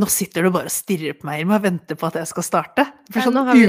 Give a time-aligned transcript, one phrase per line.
[0.00, 2.46] Nå sitter du bare og stirrer på meg Irma, og venter på at jeg skal
[2.46, 2.86] starte.
[3.12, 3.68] For sånn vi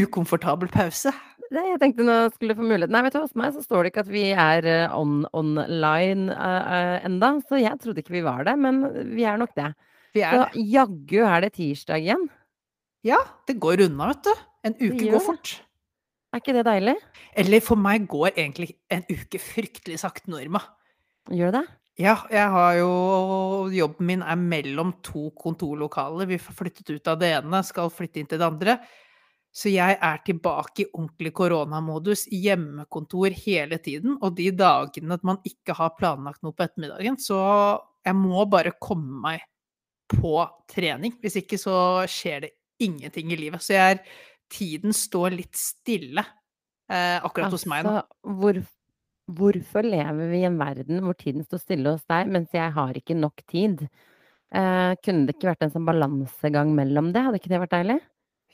[0.00, 1.12] ukomfortabel pause.
[1.50, 3.82] Nei, jeg tenkte nå skulle få mulighet Nei, vet du hva, hos meg så står
[3.82, 8.22] det ikke at vi er eh, on online uh, enda, så jeg trodde ikke vi
[8.22, 8.84] var det, men
[9.16, 9.72] vi er nok det.
[10.14, 10.62] Vi er Så det.
[10.76, 12.28] jaggu er det tirsdag igjen.
[13.06, 13.18] Ja,
[13.50, 14.46] det går unna, vet du.
[14.68, 15.56] En uke går fort.
[16.30, 16.94] Er ikke det deilig?
[17.42, 20.62] Eller for meg går egentlig en uke fryktelig sakte Norma.
[21.34, 21.79] Gjør det det?
[22.00, 22.92] Ja, jeg har jo
[23.74, 26.28] Jobben min er mellom to kontorlokaler.
[26.30, 28.76] Vi har flyttet ut av det ene, skal flytte inn til det andre.
[29.50, 34.16] Så jeg er tilbake i ordentlig koronamodus, hjemmekontor hele tiden.
[34.22, 37.40] Og de dagene at man ikke har planlagt noe på ettermiddagen, så
[38.06, 39.44] jeg må bare komme meg
[40.10, 40.38] på
[40.70, 41.18] trening.
[41.20, 43.62] Hvis ikke så skjer det ingenting i livet.
[43.64, 44.04] Så jeg er
[44.50, 46.24] Tiden står litt stille
[46.90, 47.92] eh, akkurat hos meg nå.
[48.00, 48.56] Altså, hvor,
[49.36, 52.92] hvorfor lever vi i en verden hvor tiden står stille hos deg, mens jeg har
[52.98, 53.86] ikke nok tid?
[54.52, 57.22] Eh, kunne det ikke vært en sånn balansegang mellom det?
[57.22, 57.98] Hadde ikke det vært deilig?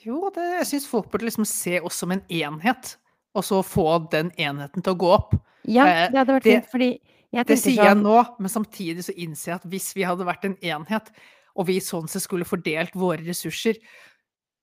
[0.05, 2.97] Jo, det, jeg syns folk burde liksom se oss som en enhet,
[3.37, 5.33] og så få den enheten til å gå opp.
[5.65, 6.91] Ja, Eh, det hadde vært det- fint, fordi
[7.33, 10.25] jeg Det sier jeg sånn nå, men samtidig så innser jeg at hvis vi hadde
[10.29, 11.11] vært en enhet,
[11.57, 13.77] og vi sånn sett skulle fordelt våre ressurser,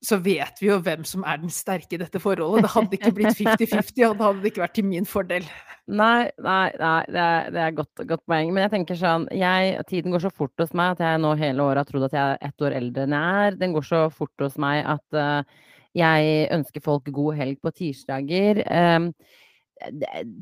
[0.04, 2.66] så vet vi jo hvem som er den sterke i dette forholdet.
[2.66, 5.46] Det hadde ikke blitt 50-50, og det hadde ikke vært til min fordel.
[5.88, 8.52] Nei, nei, nei, det er, det er godt, godt poeng.
[8.56, 11.68] Men jeg tenker sånn jeg, Tiden går så fort hos meg at jeg nå hele
[11.68, 13.62] året har trodd at jeg er ett år eldre enn jeg er.
[13.62, 15.64] Den går så fort hos meg at uh,
[15.96, 18.64] jeg ønsker folk god helg på tirsdager.
[18.68, 19.12] Um,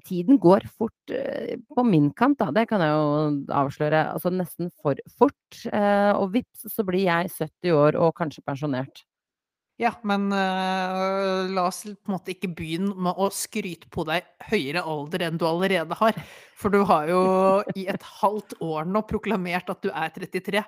[0.05, 2.51] tiden går fort eh, på min kant, da.
[2.53, 4.03] Det kan jeg jo avsløre.
[4.13, 5.63] Altså nesten for fort.
[5.65, 9.03] Eh, og vips, så blir jeg 70 år og kanskje pensjonert.
[9.81, 14.27] Ja, men uh, la oss på en måte ikke begynne med å skryte på deg
[14.51, 16.19] høyere alder enn du allerede har.
[16.59, 17.21] For du har jo
[17.79, 20.61] i et halvt år nå proklamert at du er 33.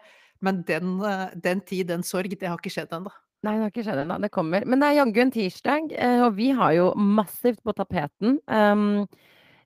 [0.43, 3.13] Men den, uh, den tid, den sorg, det har ikke skjedd ennå.
[3.43, 4.17] Nei, det har ikke skjedd ennå.
[4.23, 4.65] Det kommer.
[4.65, 8.37] Men det er jaggu en tirsdag, eh, og vi har jo massivt på tapeten.
[8.47, 9.03] Um,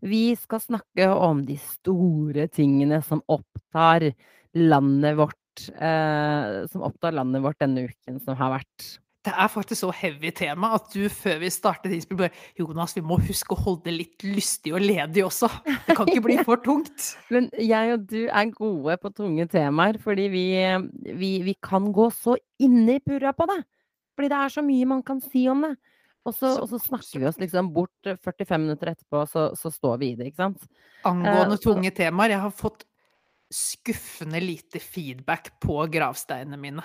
[0.02, 4.12] vi skal snakke om de store tingene som opptar
[4.58, 5.44] landet vårt.
[5.74, 8.98] uh, som opptar landet vårt denne uken som har vært.
[9.28, 13.04] Det er faktisk så heavy tema at du før vi startet innspill bare Jonas, vi
[13.04, 15.50] må huske å holde det litt lystig og ledig også.
[15.68, 17.10] Det kan ikke bli for tungt.
[17.34, 20.46] Men jeg og du er gode på tunge temaer, fordi vi,
[21.20, 23.60] vi, vi kan gå så inni purra på det.
[24.18, 25.76] Fordi det er så mye man kan si om det.
[26.28, 29.72] Og så, og så snakker vi oss liksom bort eh, 45 minutter etterpå, så, så
[29.72, 30.66] står vi i det, ikke sant?
[31.08, 32.84] Angående uh, tunge temaer, jeg har fått
[33.54, 36.84] skuffende lite feedback på gravsteinene mine.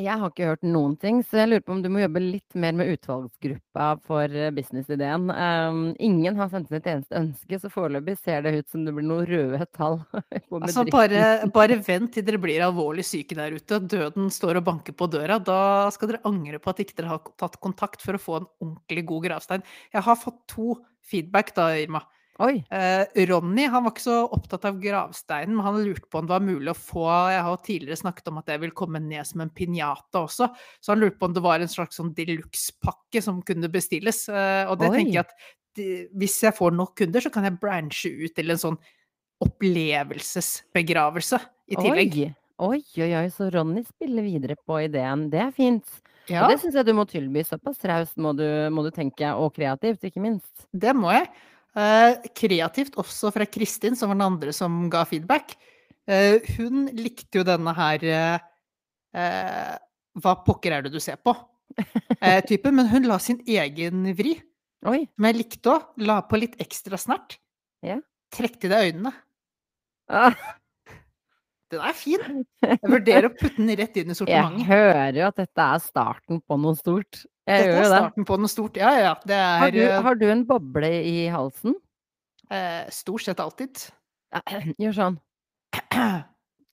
[0.00, 2.54] Jeg har ikke hørt noen ting, så jeg lurer på om du må jobbe litt
[2.56, 5.26] mer med utvalgsgruppa for eh, businessideen.
[5.28, 8.94] Um, ingen har sendt inn et eneste ønske, så foreløpig ser det ut som det
[8.96, 9.98] blir noen røde tall
[10.48, 13.82] på Altså, bare, bare vent til dere blir alvorlig syke der ute.
[13.84, 15.36] Døden står og banker på døra.
[15.36, 15.60] Da
[15.92, 19.04] skal dere angre på at ikke dere har tatt kontakt for å få en ordentlig
[19.12, 19.68] god gravstein.
[19.92, 22.00] Jeg har fått to feedback da, Irma.
[22.42, 22.56] Oi!
[22.74, 26.34] Eh, Ronny han var ikke så opptatt av gravsteinen, men han lurte på om det
[26.34, 29.44] var mulig å få Jeg har tidligere snakket om at jeg vil komme ned som
[29.44, 30.48] en pinjata også,
[30.82, 34.24] så han lurte på om det var en slags sånn de luxe-pakke som kunne bestilles.
[34.32, 34.96] Eh, og det Oi.
[34.98, 35.36] tenker jeg at
[35.78, 35.86] de,
[36.18, 38.78] hvis jeg får nok kunder, så kan jeg branche ut til en sånn
[39.42, 41.38] opplevelsesbegravelse
[41.72, 42.16] i tillegg.
[42.22, 42.30] Oi!
[42.62, 45.24] Oi, oi, oi, så Ronny spiller videre på ideen.
[45.32, 45.88] Det er fint.
[46.30, 47.42] Ja, Og det syns jeg du må tilby.
[47.42, 50.66] Såpass raust må, du- må du tenke, og kreativt, ikke minst.
[50.72, 51.26] det må jeg.
[51.72, 55.54] Eh, kreativt også fra Kristin, som var den andre som ga feedback.
[56.04, 59.74] Eh, hun likte jo denne her eh,
[60.18, 61.34] Hva pokker er det du ser på?
[62.20, 64.34] typen, type, men hun la sin egen vri,
[64.84, 65.06] Oi!
[65.08, 65.86] som jeg likte òg.
[66.04, 67.38] La på litt ekstra snert.
[67.86, 68.02] Yeah.
[68.34, 69.14] Trekk til deg øynene.
[70.12, 70.36] Ah,
[71.72, 72.42] Den er fin!
[72.62, 76.42] Jeg vurderer å putte den rett inn i jeg hører jo at dette er starten
[76.44, 77.22] på noe stort.
[77.48, 77.86] Jeg Dette er det.
[77.94, 78.76] starten på noe stort.
[78.78, 79.14] Ja, ja.
[79.26, 81.74] Det Har er du, eh, har du en boble i halsen?
[82.52, 83.80] eh, stort sett alltid.
[84.82, 85.16] Gjør sånn.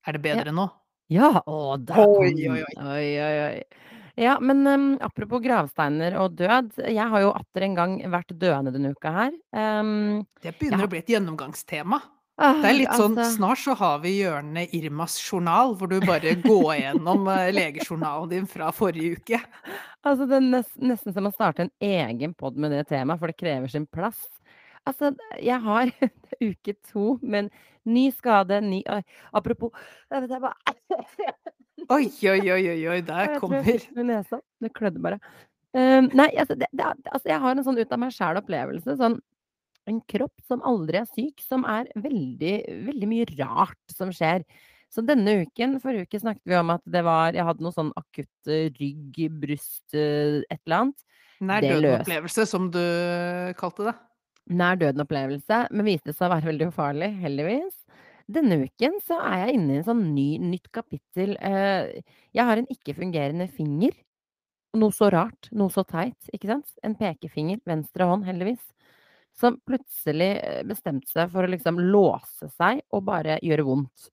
[0.09, 0.67] Er det bedre nå?
[1.11, 2.61] Ja, å, der oi, oi.
[2.77, 3.89] Oi, oi, oi.
[4.19, 6.73] Ja, men um, apropos gravsteiner og død.
[6.91, 9.35] Jeg har jo atter en gang vært døende denne uka her.
[9.55, 10.87] Um, Det begynner Ja.
[10.89, 12.01] å bli et gjennomgangstema.
[12.39, 16.37] Det er litt sånn altså, Snart så har vi hjørnet Irmas journal, hvor du bare
[16.39, 19.39] går gjennom eh, legejournalen din fra forrige uke.
[20.07, 23.31] altså det er nes, nesten som å starte en egen pod med det temaet, for
[23.31, 24.21] det krever sin plass.
[24.87, 25.11] Altså,
[25.43, 25.91] jeg har
[26.49, 27.51] uke to, men
[27.89, 28.81] ny skade, ny
[29.35, 29.75] Apropos
[30.07, 30.77] jeg vet, jeg bare,
[31.95, 33.65] Oi, oi, oi, oi, der kommer.
[33.65, 35.19] Det klødde bare.
[35.73, 38.95] Um, nei, altså, det, det, altså, jeg har en sånn ut av meg sjæl-opplevelse.
[38.99, 39.19] Sånn
[39.89, 42.55] en kropp som aldri er syk, som er veldig,
[42.89, 44.45] veldig mye rart som skjer.
[44.89, 47.91] Så denne uken Forrige uke snakket vi om at det var Jeg hadde noe sånn
[47.99, 48.49] akutt
[48.79, 51.05] rygg, bryst, et eller annet.
[51.39, 52.83] Nær døden-opplevelse, som du
[53.59, 53.95] kalte det.
[54.59, 57.75] Nær døden-opplevelse, men viste seg å være veldig ufarlig, heldigvis.
[58.29, 61.35] Denne uken så er jeg inne i en sånn ny nytt kapittel.
[61.37, 62.01] Eh,
[62.35, 63.95] jeg har en ikke-fungerende finger.
[64.77, 66.75] Noe så rart, noe så teit, ikke sant?
[66.85, 68.61] En pekefinger, venstre hånd, heldigvis.
[69.39, 70.33] Som plutselig
[70.67, 74.09] bestemte seg for å liksom låse seg og bare gjøre vondt.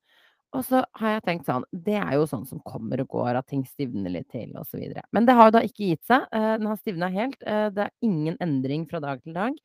[0.54, 3.48] Og så har jeg tenkt sånn Det er jo sånn som kommer og går, at
[3.50, 5.02] ting stivner litt til videre.
[5.12, 6.24] Men det har jo da ikke gitt seg.
[6.30, 7.42] Eh, den har stivna helt.
[7.42, 9.58] Eh, det er ingen endring fra dag til dag.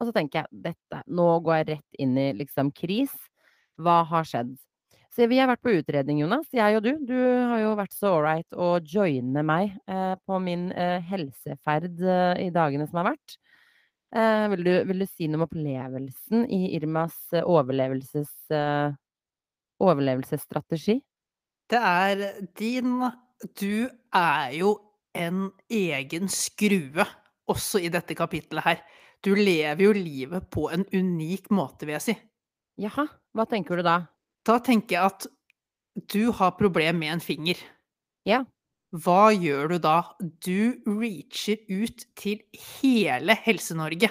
[0.00, 3.12] Og så tenker jeg dette Nå går jeg rett inn i liksom kris.
[3.80, 4.54] Hva har skjedd?
[5.10, 6.46] Så vi har vært på utredning, Jonas.
[6.54, 6.92] Jeg og du.
[7.02, 12.44] Du har jo vært så ålreit å joine meg eh, på min eh, helseferd eh,
[12.46, 13.34] i dagene som har vært.
[14.10, 18.32] Eh, vil du, vil, du, si noe om opplevelsen i Irmas overlevelses
[19.80, 20.98] overlevelsesstrategi?
[21.70, 22.24] Det er
[22.58, 22.98] din
[23.56, 24.74] Du er jo
[25.16, 27.06] en egen skrue
[27.50, 28.82] også i dette kapitlet her.
[29.24, 32.16] Du lever jo livet på en unik måte, vil jeg si.
[32.80, 33.06] Jaha,
[33.36, 33.98] hva tenker du da?
[34.46, 35.26] Da tenker jeg at
[36.12, 37.60] du har problem med en finger.
[38.24, 38.44] Ja.
[38.90, 39.98] Hva gjør du da?
[40.42, 42.42] Du reacher ut til
[42.80, 44.10] hele Helse-Norge.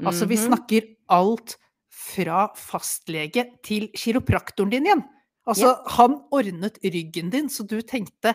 [0.00, 0.50] Altså, vi mhm.
[0.50, 1.56] snakker alt
[1.90, 5.04] fra fastlege til kiropraktoren din igjen.
[5.48, 5.94] Altså, ja.
[5.96, 8.34] han ordnet ryggen din, så du tenkte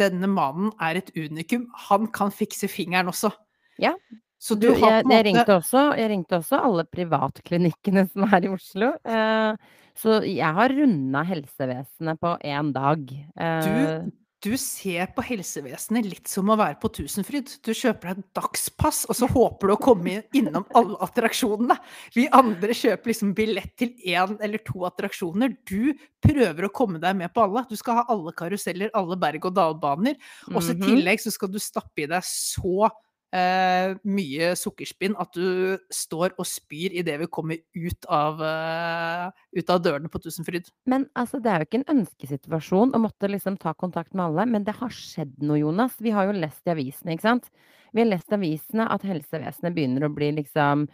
[0.00, 3.32] denne mannen er et unikum, han kan fikse fingeren også.
[3.80, 3.94] Ja.
[4.38, 8.92] Så du, en jeg ringte, også, jeg ringte også alle privatklinikkene som er i Oslo.
[9.00, 13.06] Eh, så jeg har runda helsevesenet på én dag.
[13.16, 14.12] Eh, du,
[14.46, 17.50] du ser på helsevesenet litt som å være på Tusenfryd.
[17.66, 21.76] Du kjøper deg et dagspass, og så håper du å komme innom alle attraksjonene.
[22.14, 25.56] Vi andre kjøper liksom billett til én eller to attraksjoner.
[25.66, 27.64] Du prøver å komme deg med på alle.
[27.70, 30.18] Du skal ha alle karuseller, alle berg-og-dal-baner.
[30.54, 30.86] Og så i mhm.
[30.86, 32.90] tillegg så skal du stappe i deg så
[33.34, 39.72] eh, mye sukkerspinn at du står og spyr idet vi kommer ut av, eh, ut
[39.72, 40.70] av dørene på Tusenfryd.
[40.86, 44.46] Men altså, det er jo ikke en ønskesituasjon å måtte liksom ta kontakt med alle,
[44.46, 45.98] men det har skjedd noe, Jonas.
[46.02, 47.50] Vi har jo lest i avisene, ikke sant?
[47.92, 50.86] Vi har lest avisene at helsevesenet begynner å bli liksom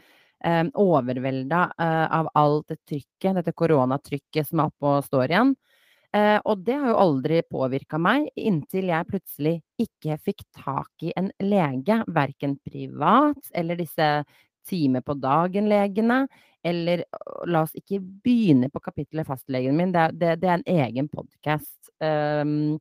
[0.44, 5.54] eh, overvelda eh, av alt det trykket, dette koronatrykket som er oppe og står igjen.
[6.12, 11.12] Eh, og det har jo aldri påvirka meg, inntil jeg plutselig ikke fikk tak i
[11.16, 12.02] en lege.
[12.12, 14.08] Verken privat eller disse
[14.68, 16.26] time på dagen-legene.
[16.62, 17.06] Eller
[17.50, 21.78] la oss ikke begynne på kapittelet fastlegen min, det, det, det er en egen podkast.
[21.98, 22.76] Um,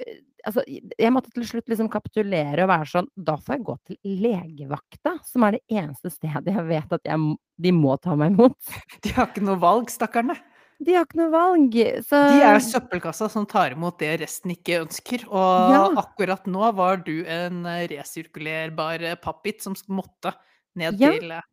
[0.00, 3.76] ehm, altså, jeg måtte til slutt liksom kapitulere og være sånn Da får jeg gå
[3.90, 8.32] til legevakta, som er det eneste stedet jeg vet at jeg, de må ta meg
[8.32, 8.72] imot.
[9.04, 10.38] De har ikke noe valg, stakkarene.
[10.80, 11.74] De har ikke noe valg,
[12.08, 15.26] så De er søppelkassa som tar imot det resten ikke ønsker.
[15.28, 15.82] Og ja.
[16.00, 20.32] akkurat nå var du en resirkulerbar pappbit som måtte
[20.80, 21.12] ned ja.
[21.12, 21.46] til eh,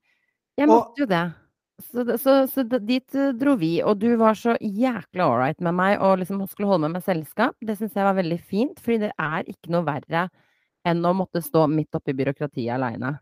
[0.62, 1.26] Jeg måtte jo det.
[1.78, 6.00] Så, så, så, dit eh, dro vi, og du var så jækla ålreit med meg
[6.02, 7.54] og liksom skulle holde med meg selskap.
[7.62, 10.28] Det syns jeg var veldig fint, fordi det er ikke noe verre
[10.88, 13.18] enn å måtte stå midt oppi byråkratiet aleine.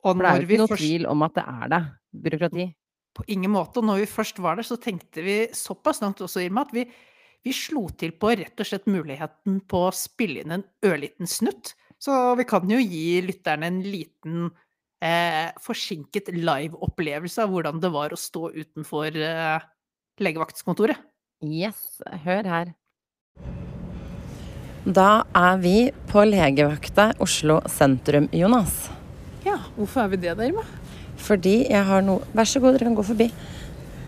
[0.00, 1.82] For det er jo ikke noe tvil om at det er det.
[2.24, 2.66] Byråkrati.
[3.20, 3.82] På ingen måte.
[3.82, 6.86] Og når vi først var der, så tenkte vi såpass langt også, Irma, at vi,
[7.44, 11.74] vi slo til på rett og slett muligheten på å spille inn en ørliten snutt.
[12.00, 14.48] Så vi kan jo gi lytterne en liten
[15.04, 19.68] eh, forsinket live-opplevelse av hvordan det var å stå utenfor eh,
[20.20, 21.00] legevaktskontoret.
[21.44, 22.72] Yes, hør her.
[24.84, 25.74] Da er vi
[26.08, 28.88] på legevakta Oslo sentrum, Jonas.
[29.44, 30.64] Ja, hvorfor er vi det, der, Irma?
[31.20, 33.30] Fordi jeg har noe Vær så god, dere kan gå forbi.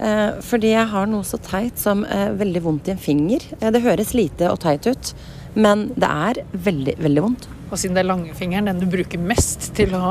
[0.02, 3.44] Eh, fordi jeg har noe så teit som eh, veldig vondt i en finger.
[3.60, 5.12] Eh, det høres lite og teit ut,
[5.54, 7.46] men det er veldig, veldig vondt.
[7.70, 10.02] Og siden det er langfingeren, den du bruker mest til å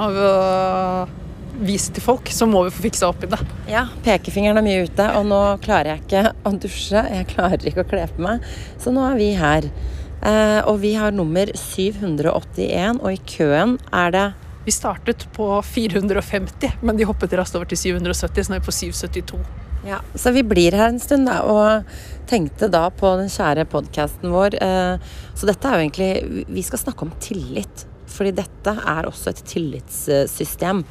[1.62, 3.40] vise til folk, så må vi få fiksa opp i det.
[3.70, 7.04] Ja, pekefingeren er mye ute, og nå klarer jeg ikke å dusje.
[7.18, 8.48] Jeg klarer ikke å kle på meg.
[8.82, 9.68] Så nå er vi her.
[10.22, 14.28] Eh, og vi har nummer 781, og i køen er det
[14.66, 18.68] vi startet på 450, men de hoppet raskt over til 770, så nå er vi
[18.70, 19.42] på 772.
[19.88, 24.30] Ja, Så vi blir her en stund, da, og tenkte da på den kjære podkasten
[24.34, 24.60] vår.
[24.62, 27.88] Eh, så dette er jo egentlig Vi skal snakke om tillit.
[28.12, 30.84] Fordi dette er også et tillitssystem.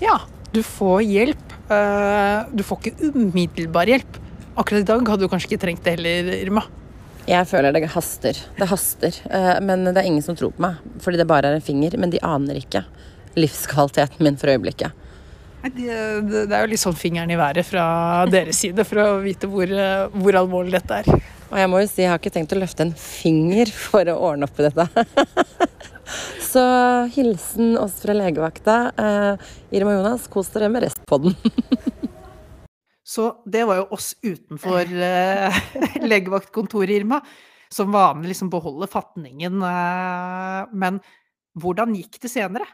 [0.00, 0.20] Ja.
[0.54, 1.52] Du får hjelp.
[1.70, 4.16] Eh, du får ikke umiddelbar hjelp.
[4.58, 6.64] Akkurat i dag hadde du kanskje ikke trengt det heller, Irma.
[7.30, 8.38] Jeg føler det haster.
[8.58, 9.20] Det haster.
[9.30, 11.94] Eh, men det er ingen som tror på meg, fordi det bare er en finger.
[12.00, 12.82] Men de aner ikke
[13.38, 15.06] livskvaliteten min for øyeblikket.
[15.60, 17.84] Det, er jo litt sånn fingeren i været fra
[18.32, 19.68] deres side for å vite hvor,
[20.16, 21.28] hvor alvorlig dette er.
[21.50, 24.16] Og jeg må jo si, jeg har ikke tenkt å løfte en finger for å
[24.30, 25.04] ordne opp i dette.
[26.50, 26.62] Så
[27.14, 28.78] hilsen oss fra legevakta.
[28.98, 31.36] Eh, Irma og Jonas, kos dere med restpodden.
[33.10, 35.62] Så det var jo oss utenfor eh,
[36.12, 37.20] legevaktkontoret, Irma.
[37.70, 39.62] Som vanlig liksom beholder fatningen.
[39.66, 41.00] Eh, men
[41.58, 42.66] hvordan gikk det senere?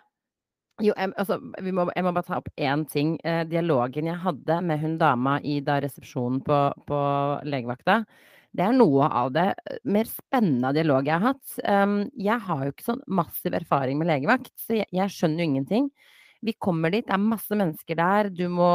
[0.85, 3.17] Jo, jeg, altså, må, jeg må bare ta opp én ting.
[3.25, 6.99] Eh, dialogen jeg hadde med hun dama i da resepsjonen på, på,
[7.49, 8.03] legevakta,
[8.57, 11.57] det er noe av det eh, mer spennende dialog jeg har hatt.
[11.65, 15.51] Um, jeg har jo ikke sånn massiv erfaring med legevakt, så jeg, jeg skjønner jo
[15.51, 15.91] ingenting.
[16.45, 18.29] Vi kommer dit, det er masse mennesker der.
[18.37, 18.71] Du må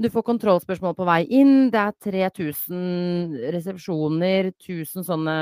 [0.00, 1.68] du får kontrollspørsmål på vei inn.
[1.72, 1.96] Det er
[2.32, 5.34] 3000 resepsjoner, 1000 sånne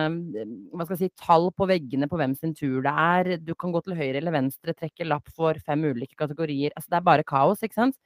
[0.72, 3.30] hva skal jeg si, tall på veggene på hvem sin tur det er.
[3.38, 6.74] Du kan gå til høyre eller venstre, trekke lapp for fem ulike kategorier.
[6.74, 7.98] Altså, det er bare kaos, ikke sant.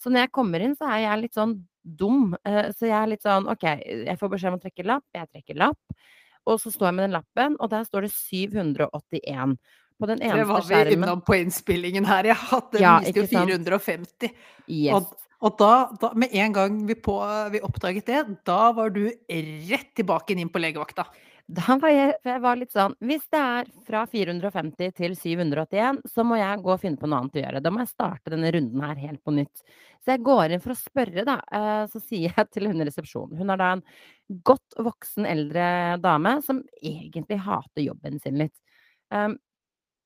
[0.00, 2.34] Så når jeg kommer inn, så er jeg litt sånn dum.
[2.44, 5.30] Eh, så jeg er litt sånn OK, jeg får beskjed om å trekke lapp, jeg
[5.30, 5.98] trekker lapp.
[6.44, 9.56] Og så står jeg med den lappen, og der står det 781.
[9.94, 10.96] På den eneste skjermen Det var vi skjermen.
[10.98, 12.26] innom på innspillingen her.
[12.28, 14.34] Jeg hadde ja, viste jo 450.
[14.66, 14.96] Yes.
[14.98, 17.18] Og og da, da, med en gang vi, på,
[17.52, 19.04] vi, oppdaget det, da var du
[19.68, 21.04] rett tilbake inn på legevakta.
[21.44, 26.24] Da var jeg, jeg var litt sånn Hvis det er fra 450 til 781, så
[26.24, 27.60] må jeg gå og finne på noe annet å gjøre.
[27.60, 29.64] Da må jeg starte denne runden her helt på nytt.
[30.00, 31.36] Så jeg går inn for å spørre, da.
[31.58, 33.84] Eh, så sier jeg til hun i resepsjonen Hun er da en
[34.48, 35.66] godt voksen eldre
[36.00, 38.56] dame som egentlig hater jobben sin litt.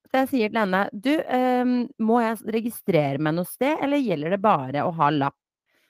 [0.09, 4.35] Så jeg sier til henne Du, um, må jeg registrere meg noe sted, eller gjelder
[4.35, 5.37] det bare å ha lapp?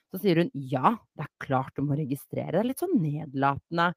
[0.10, 2.56] Så sier hun ja, det er klart du må registrere.
[2.56, 3.92] Det er litt sånn nedlatende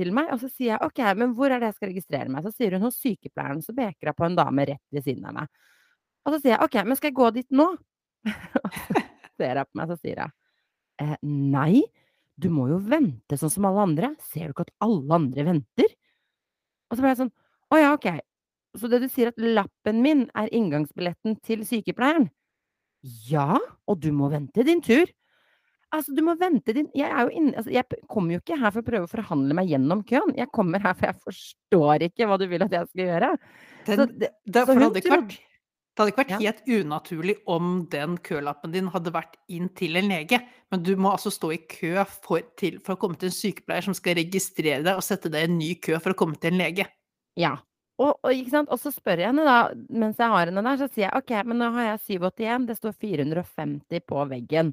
[0.00, 0.30] til meg.
[0.32, 2.46] Og så sier jeg ok, men hvor er det jeg skal registrere meg?
[2.46, 5.36] Så sier hun hos sykepleieren, så peker hun på en dame rett ved siden av
[5.36, 5.50] meg.
[6.24, 7.68] Og så sier jeg ok, men skal jeg gå dit nå?
[9.40, 10.32] ser hun på meg, så sier jeg
[11.04, 11.84] eh, nei,
[12.40, 14.14] du må jo vente sånn som alle andre.
[14.32, 15.94] Ser du ikke at alle andre venter?
[16.88, 17.34] Og så ble jeg sånn
[17.70, 18.08] å ja, ok,
[18.78, 22.28] så det du sier at lappen min er inngangsbilletten til sykepleieren?
[23.30, 23.56] Ja,
[23.88, 25.08] og du må vente din tur.
[25.90, 28.86] Altså, du må vente din Jeg inne altså, jeg kommer jo ikke her for å
[28.86, 30.36] prøve å forhandle meg gjennom køen.
[30.38, 33.30] Jeg kommer her for jeg forstår ikke hva du vil at jeg skal gjøre.
[33.88, 36.40] Den, så, det, det, det hadde ikke vært, det hadde ikke vært ja.
[36.44, 40.38] helt unaturlig om den kølappen din hadde vært inn til en lege.
[40.70, 43.88] Men du må altså stå i kø for, til, for å komme til en sykepleier
[43.88, 46.54] som skal registrere deg og sette deg i en ny kø for å komme til
[46.54, 46.86] en lege.
[47.40, 47.56] Ja.
[48.00, 49.58] Og, og, og, så spør jeg henne da,
[49.92, 52.76] mens jeg har henne der, så sier jeg OK, men nå har jeg 781, det
[52.78, 54.72] står 450 på veggen.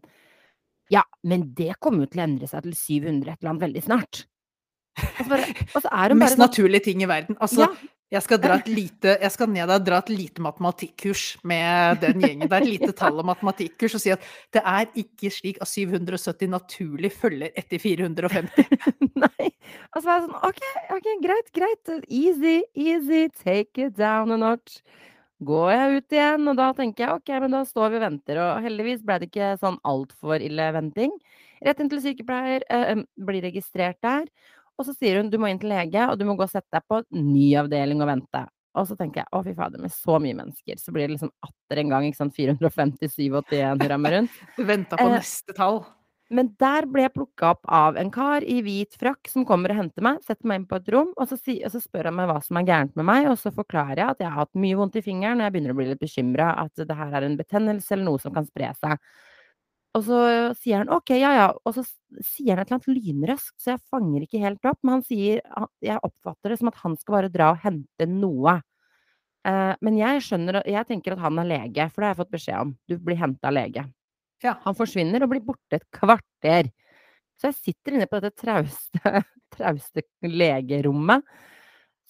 [0.93, 3.83] Ja, men det kommer jo til å endre seg til 700 et eller annet veldig
[3.83, 4.23] snart.
[4.97, 7.37] Og så, bare, og så er hun Mest bare sånn naturlige ting i verden.
[7.43, 7.91] Altså, ja.
[8.07, 8.39] Jeg skal,
[8.71, 12.45] lite, jeg skal ned og dra et lite matematikkurs med den gjengen.
[12.47, 14.23] Det er et lite tall og matematikkurs og si at
[14.55, 18.63] det er ikke slik at 770 naturlig følger etter 450.
[19.25, 19.49] Nei.
[19.91, 20.63] Og så er sånn OK,
[20.95, 21.93] ok, greit, greit.
[22.07, 23.25] Easy, easy.
[23.43, 24.79] Take it down a notch.
[25.43, 28.39] Går jeg ut igjen, og da tenker jeg OK, men da står vi og venter.
[28.39, 31.11] Og heldigvis ble det ikke sånn altfor ille venting.
[31.65, 34.31] Rett inn til sykepleier, øh, blir registrert der.
[34.77, 36.69] Og så sier hun du må inn til lege, og du må gå og sette
[36.73, 38.45] deg på ny avdeling og vente.
[38.77, 41.33] Og så tenker jeg å fy fader, med så mye mennesker, så blir det liksom
[41.45, 44.41] atter en gang ikke sant, 450, 781 rammer rundt.
[44.57, 45.81] Du venta på eh, neste tall.
[46.29, 49.79] Men der ble jeg plukka opp av en kar i hvit frakk som kommer og
[49.79, 52.17] henter meg, setter meg inn på et rom, og så, si, og så, spør han
[52.19, 54.59] meg hva som er gærent med meg, og så forklarer jeg at jeg har hatt
[54.59, 57.29] mye vondt i fingeren, og jeg begynner å bli litt bekymra, at det her er
[57.29, 58.99] en betennelse eller noe som kan spre seg.
[59.97, 60.21] Og så
[60.59, 61.49] sier han OK, ja ja.
[61.65, 61.83] Og så
[62.21, 64.79] sier han et eller annet lynraskt, så jeg fanger ikke helt opp.
[64.83, 65.41] Men han sier
[65.83, 68.59] Jeg oppfatter det som at han skal bare dra og hente noe.
[69.47, 72.35] Eh, men jeg skjønner Jeg tenker at han er lege, for det har jeg fått
[72.37, 72.75] beskjed om.
[72.89, 73.87] Du blir henta av lege.
[74.45, 74.57] Ja.
[74.67, 76.69] Han forsvinner og blir borte et kvarter.
[77.37, 79.21] Så jeg sitter inne på dette trauste,
[79.55, 81.25] trauste legerommet.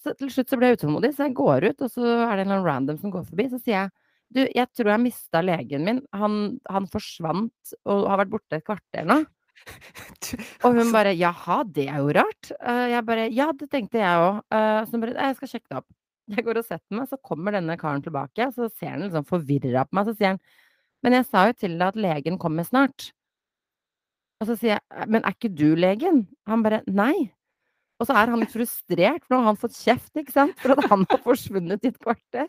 [0.03, 2.43] Så til slutt så blir jeg utålmodig, så jeg går ut, og så er det
[2.43, 3.47] en eller annen random som går forbi.
[3.51, 3.95] Så sier jeg
[4.35, 5.99] du, jeg tror jeg mista legen min.
[6.15, 9.21] Han, han, forsvant og har vært borte et kvarter nå.
[10.65, 12.51] Og hun bare 'jaha, det er jo rart'.
[12.61, 14.43] Uh, jeg bare 'ja, det tenkte jeg òg'.
[14.53, 15.93] Uh, så hun bare 'jeg skal sjekke det opp'.
[16.35, 18.49] Jeg går og setter meg, så kommer denne karen tilbake.
[18.51, 20.09] Så ser han sånn forvirra på meg.
[20.09, 20.41] Så sier han
[21.03, 23.11] 'men jeg sa jo til deg at legen kommer snart'.
[24.41, 27.31] Og så sier jeg 'men er ikke du legen?' Han bare 'nei'.
[27.99, 30.75] Og så er han litt frustrert, for nå har han fått kjeft, ikke sant, for
[30.75, 32.45] at han har forsvunnet i et kvarter.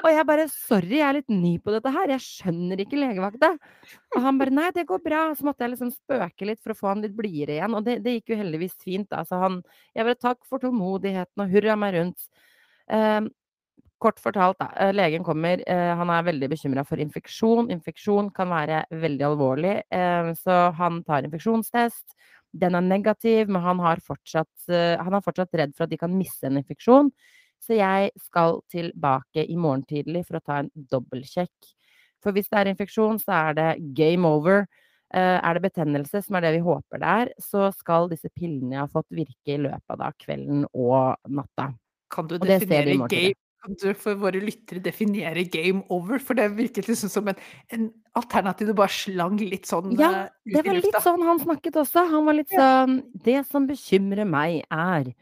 [0.00, 3.50] Og jeg bare 'sorry, jeg er litt ny på dette her, jeg skjønner ikke legevakta'.
[4.16, 5.36] Og han bare 'nei, det går bra'.
[5.36, 8.02] Så måtte jeg liksom spøke litt for å få han litt blidere igjen, og det,
[8.02, 9.08] det, gikk jo heldigvis fint.
[9.10, 9.24] Da.
[9.24, 9.62] Så han
[9.94, 12.28] Jeg bare 'takk for tålmodigheten', og hurra meg rundt.
[12.88, 13.20] Eh,
[14.00, 14.70] kort fortalt, da.
[14.80, 17.70] Eh, legen kommer, eh, han er veldig bekymra for infeksjon.
[17.70, 22.16] Infeksjon kan være veldig alvorlig, eh, så han tar infeksjonstest.
[22.54, 25.98] Den er negativ, men han har fortsatt, eh, han er fortsatt redd for at de
[25.98, 27.12] kan miste en infeksjon.
[27.62, 31.72] Så jeg skal tilbake i morgen tidlig for å ta en dobbeltsjekk.
[32.22, 34.66] For hvis det er infeksjon, så er det game over.
[35.14, 38.78] Eh, er det betennelse, som er det vi håper det er, så skal disse pillene
[38.78, 41.72] jeg har fått, virke i løpet av kvelden og natta.
[42.12, 46.18] Kan du definere morgen game kan du for våre lyttere definere game over?
[46.18, 47.38] For det virket liksom som en,
[47.70, 51.78] en alternativ du bare slang litt sånn Ja, eh, det var litt sånn han snakket
[51.84, 52.06] også.
[52.10, 55.12] Han var litt sånn Det som bekymrer meg er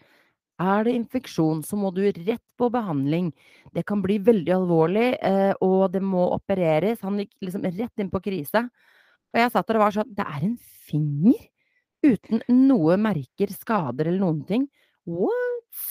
[0.60, 3.30] Er det infeksjon, så må du rett på behandling.
[3.72, 7.00] Det kan bli veldig alvorlig, eh, og det må opereres.
[7.06, 8.66] Han gikk liksom rett inn på krise.
[9.32, 11.40] Og jeg satt der og var sånn Det er en finger!
[12.04, 14.68] Uten noe merker, skader eller noen ting.
[15.06, 15.84] What?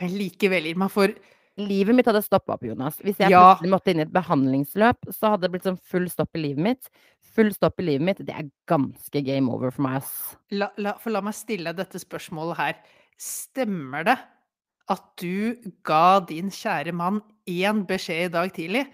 [0.00, 1.14] Men likevel, Irma, for
[1.58, 3.00] Livet mitt hadde stoppa opp, Jonas.
[3.02, 3.56] Hvis jeg Ja.
[3.66, 6.88] måtte inn i et behandlingsløp, så hadde det blitt sånn full stopp i livet mitt.
[7.34, 10.36] Full stopp i livet mitt, det er ganske game over for meg, ass.
[10.52, 12.74] la, la, for la meg stille dette spørsmålet her.
[13.18, 14.18] Stemmer det
[14.88, 17.18] at du ga din kjære mann
[17.50, 18.84] én beskjed i dag tidlig?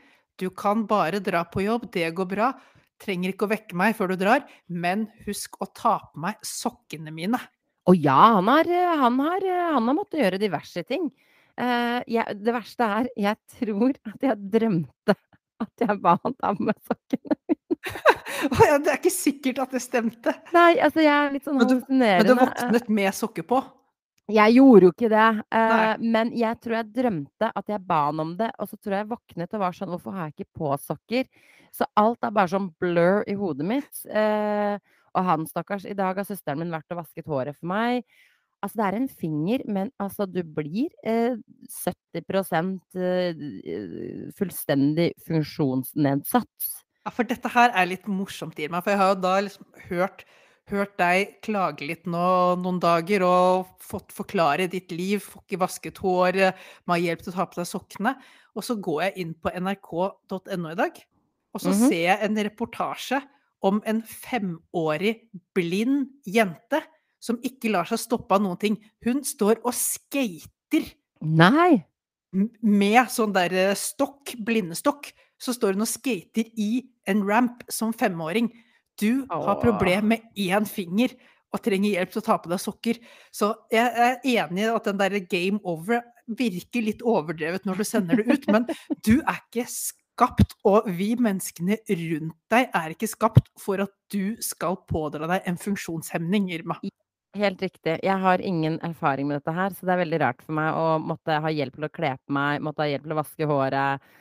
[0.40, 2.49] Du kan bare dra på jobb, det går bra.
[3.02, 7.12] Trenger ikke å vekke meg før du drar, men husk å ta på meg sokkene
[7.14, 7.38] mine.
[7.85, 8.71] Å ja, han har,
[9.04, 11.11] han har, han har måttet gjøre diverse ting.
[11.61, 15.14] Uh, jeg, det verste er, jeg tror at jeg drømte
[15.62, 17.38] at jeg ba han ta med sokkene.
[17.45, 17.61] mine.
[18.83, 20.35] det er ikke sikkert at det stemte.
[20.57, 22.25] Nei, altså jeg er litt sånn hallusinerende.
[22.25, 23.61] men du våknet med sokker på.
[24.33, 28.23] Jeg gjorde jo ikke det, uh, men jeg tror jeg drømte at jeg ba han
[28.23, 30.61] om det, og så tror jeg jeg våknet og var sånn Hvorfor har jeg ikke
[30.62, 31.26] på sokker?
[31.75, 34.04] Så alt er bare sånn blur i hodet mitt.
[34.09, 34.78] Uh,
[35.14, 38.07] og han, stakkars, i dag har søsteren min vært og vasket håret for meg.
[38.64, 41.37] Altså, det er en finger, men altså, du blir uh,
[41.85, 43.43] 70 eh,
[44.38, 46.71] fullstendig funksjonsnedsatt.
[47.04, 48.81] Ja, for dette her er litt morsomt, Irma.
[48.81, 50.25] For jeg har jo da liksom hørt,
[50.73, 55.20] hørt deg klage litt nå noen dager og fått forklare ditt liv.
[55.20, 56.38] Får ikke vasket hår,
[56.87, 58.14] må ha hjelp til å ta på deg sokkene.
[58.55, 60.98] Og så går jeg inn på nrk.no i dag,
[61.55, 61.88] og så Mhm.
[61.88, 63.22] ser jeg en reportasje
[63.62, 66.83] om en femårig blind jente
[67.20, 68.79] som ikke lar seg stoppe av noen ting.
[69.05, 71.85] Hun står og skater Nei!
[72.62, 77.92] med sånn der eh, stokk, blindestokk, så står hun og skater i en ramp som
[77.92, 78.50] femåring.
[79.00, 81.14] Du har problem med én finger
[81.54, 82.98] og trenger hjelp til å ta på deg sokker.
[83.35, 87.87] Så jeg er enig i at den derre game over virker litt overdrevet når du
[87.87, 88.66] sender det ut, men
[89.04, 94.35] du er ikke skapt, og vi menneskene rundt deg er ikke skapt for at du
[94.42, 96.78] skal pådra deg en funksjonshemning, Irma.
[97.35, 97.98] Helt riktig.
[98.07, 100.98] Jeg har ingen erfaring med dette her, så det er veldig rart for meg å
[101.02, 104.12] måtte ha hjelp til å kle på meg, måtte ha hjelp til å vaske håret.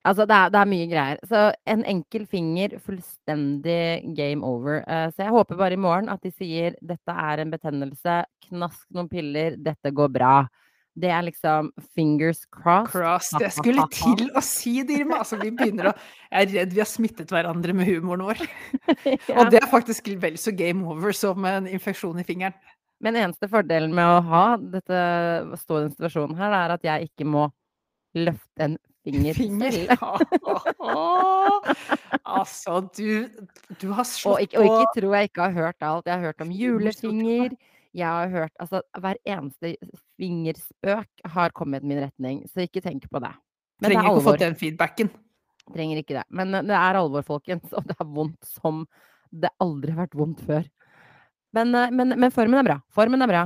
[0.00, 1.18] Altså, det er, det er mye greier.
[1.28, 4.80] Så en enkel finger, fullstendig game over.
[4.86, 8.16] Eh, så jeg håper bare i morgen at de sier dette er en betennelse,
[8.48, 10.34] knask noen piller, dette går bra.
[11.00, 12.90] Det er liksom fingers crossed.
[12.94, 13.44] Crossed.
[13.44, 15.20] Jeg skulle til å si det, Irma.
[15.22, 18.44] Altså, vi begynner å Jeg er redd vi har smittet hverandre med humoren vår.
[19.30, 19.36] Ja.
[19.40, 22.56] Og det er faktisk vel så game over som en infeksjon i fingeren.
[23.00, 25.00] Men eneste fordelen med å ha dette,
[25.62, 27.46] stå i den situasjonen her, er at jeg ikke må
[28.18, 29.90] løfte en finger, Finger.
[32.36, 33.28] altså, du,
[33.80, 36.06] du har Og slått ikke, og på ikke tro jeg ikke har hørt alt.
[36.06, 37.56] Jeg har hørt om julefinger.
[37.96, 39.74] Jeg har hørt Altså, hver eneste
[40.20, 43.32] fingerspøk har kommet min retning, så ikke tenk på det.
[43.80, 45.12] Men det Trenger er ikke å få den feedbacken.
[45.70, 46.26] Trenger ikke det.
[46.30, 48.84] Men det er alvor, folkens, og det er vondt som
[49.30, 50.66] det aldri har vært vondt før.
[51.56, 52.78] Men, eh, men, men formen er bra.
[52.94, 53.44] Formen er bra.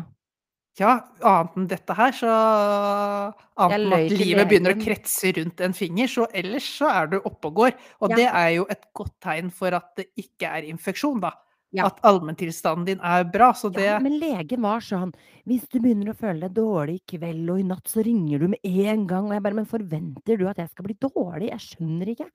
[0.75, 2.31] Ja, annet enn dette her, så
[3.63, 7.21] Annet enn at livet begynner å kretse rundt en finger, så ellers så er du
[7.21, 7.77] oppe og går.
[8.03, 8.17] Og Ja.
[8.17, 11.31] det er jo et godt tegn for at det ikke er infeksjon, da.
[11.75, 11.87] Ja.
[11.87, 13.53] At allmenntilstanden din er bra.
[13.53, 15.13] Så det Ja, men legen var sånn
[15.45, 18.49] Hvis du begynner å føle deg dårlig i kveld og i natt, så ringer du
[18.49, 19.27] med en gang.
[19.27, 21.51] Og jeg bare Men forventer du at jeg skal bli dårlig?
[21.51, 22.31] Jeg skjønner ikke.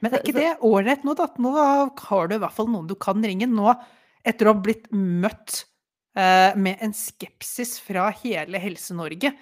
[0.00, 1.26] Men er ikke det ålreit nå, da?
[1.38, 1.52] Nå
[1.98, 3.46] har du i hvert fall noen du kan ringe.
[3.48, 3.74] Nå,
[4.24, 5.64] etter å ha blitt møtt
[6.14, 9.32] med en skepsis fra hele Helse-Norge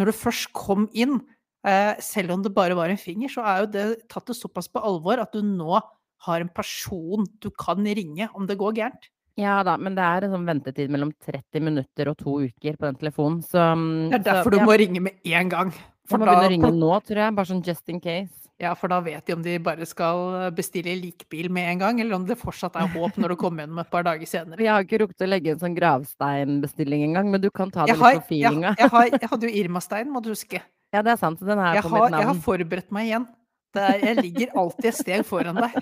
[0.00, 1.18] Når du først kom inn,
[1.66, 4.70] eh, selv om det bare var en finger, så er jo det tatt det såpass
[4.72, 5.80] på alvor at du nå
[6.26, 9.10] har en person du kan ringe om det går gærent.
[9.40, 12.84] Ja da, men det er en sånn ventetid mellom 30 minutter og to uker på
[12.84, 15.72] den telefonen, så mm, Det er så derfor du må ringe med en gang.
[15.72, 17.34] Jeg må begynne å ringe nå, tror jeg.
[17.38, 18.41] Bare sånn just in case.
[18.62, 22.14] Ja, for da vet de om de bare skal bestille likbil med en gang, eller
[22.14, 24.62] om det fortsatt er håp når du kommer gjennom et par dager senere.
[24.62, 27.96] Jeg har ikke rukket å legge en sånn gravsteinbestilling engang, men du kan ta det
[27.96, 28.74] Jeg litt har, på jeg, feelinga.
[28.78, 30.62] jeg, har, jeg hadde jo Irma-stein, må du huske.
[30.94, 31.42] Ja, det er sant.
[31.42, 33.26] Den er Jeg på har, mitt jeg har forberedt meg igjen.
[33.72, 35.76] Det er, jeg ligger alltid et steg foran deg.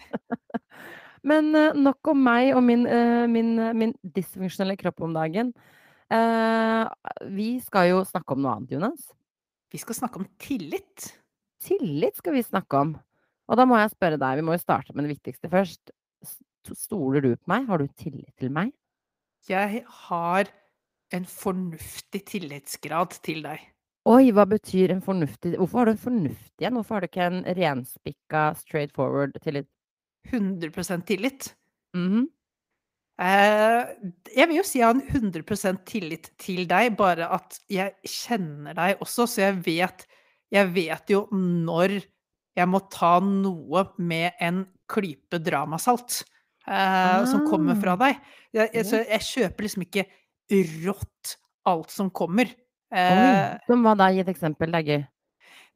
[1.31, 5.53] Men eh, nok om meg og min, eh, min, eh, min dysfunksjonelle kropp om dagen.
[7.31, 9.11] Vi skal jo snakke om noe annet, Jonas.
[9.71, 11.13] Vi skal snakke om tillit.
[11.61, 12.95] Tillit skal vi snakke om.
[13.51, 15.93] Og da må jeg spørre deg, vi må jo starte med det viktigste først.
[16.77, 17.67] Stoler du på meg?
[17.69, 18.73] Har du tillit til meg?
[19.49, 20.51] Jeg har
[21.17, 23.63] en fornuftig tillitsgrad til deg.
[24.09, 26.77] Oi, hva betyr en fornuftig Hvorfor har du en fornuftig en?
[26.79, 29.69] Hvorfor har du ikke en renspikka straight forward tillit?
[30.29, 31.57] 100% tillit.
[31.95, 32.27] Mm -hmm.
[34.37, 38.73] jeg vil jo si jeg har en 100% tillit til deg, bare at jeg kjenner
[38.73, 40.07] deg også, så jeg vet
[40.53, 42.01] Jeg vet jo når
[42.57, 46.25] jeg må ta noe med en klype dramasalt,
[46.67, 47.97] eh, som kommer fra Ah.
[47.97, 48.17] deg.
[48.53, 50.07] Jeg jeg så jeg kjøper liksom ikke
[50.85, 51.37] rått
[51.67, 52.47] alt som kommer.
[52.47, 54.09] Oi, Eh, som hva da?
[54.11, 55.07] Gi et eksempel, det er gøy.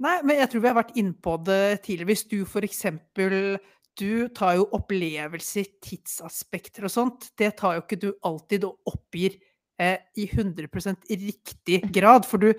[0.00, 2.06] nei, men jeg tror vi har vært inne på det tidligere.
[2.10, 3.58] Hvis du for eksempel
[3.96, 7.30] Du tar jo opplevelser, tidsaspekter og sånt.
[7.38, 9.36] Det tar jo ikke du alltid og oppgir
[9.80, 12.26] eh, i 100% riktig grad.
[12.28, 12.52] For du,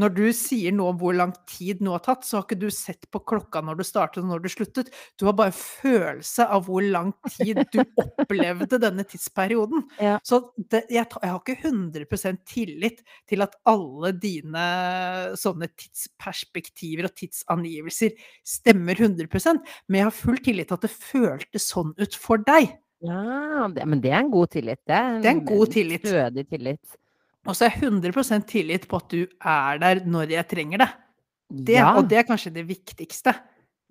[0.00, 2.68] når du sier noe om hvor lang tid noe har tatt, så har ikke du
[2.74, 4.92] sett på klokka når du startet og når du sluttet.
[5.20, 9.86] Du har bare en følelse av hvor lang tid du opplevde denne tidsperioden.
[10.02, 10.18] Ja.
[10.26, 14.66] Så det, jeg, jeg har ikke 100% tillit til at alle dine
[15.38, 21.68] sånne tidsperspektiver og tidsangivelser stemmer 100% men jeg har full tillit til at det føltes
[21.72, 22.70] sånn ut for deg.
[23.02, 24.80] Ja, det, men det er en god tillit.
[24.86, 26.04] Det er Det er en god tillit.
[26.06, 26.98] Stødig tillit.
[27.42, 30.90] Og så er jeg 100% tillit på at du er der når jeg trenger det.
[31.50, 33.34] det ja, Og det er kanskje det viktigste.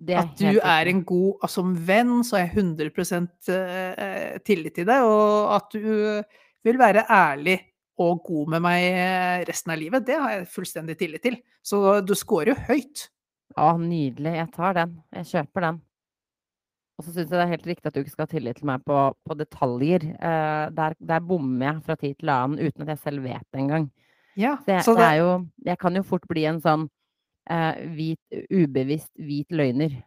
[0.00, 4.38] det er At du er en god altså Som venn så har jeg 100 eh,
[4.44, 6.22] tillit til deg, og at du
[6.64, 7.60] vil være ærlig
[8.00, 11.36] og god med meg eh, resten av livet, det har jeg fullstendig tillit til.
[11.62, 13.08] Så du scorer jo høyt.
[13.56, 14.32] Ja, nydelig.
[14.38, 14.96] Jeg tar den.
[15.12, 15.82] Jeg kjøper den.
[17.02, 18.68] Og så syns jeg det er helt riktig at du ikke skal ha tillit til
[18.70, 20.04] meg på, på detaljer.
[20.14, 23.58] Eh, der, der bommer jeg fra tid til annen uten at jeg selv vet det
[23.64, 23.88] engang.
[24.38, 25.32] Ja, Så jeg, så det det, er jo
[25.66, 26.86] Jeg kan jo fort bli en sånn
[27.50, 29.98] eh, hvit, ubevisst hvit løgner.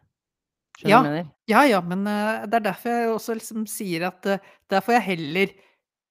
[0.84, 1.02] Ja.
[1.48, 4.98] ja, ja, men uh, det er derfor jeg også liksom sier at uh, der får
[4.98, 5.54] jeg heller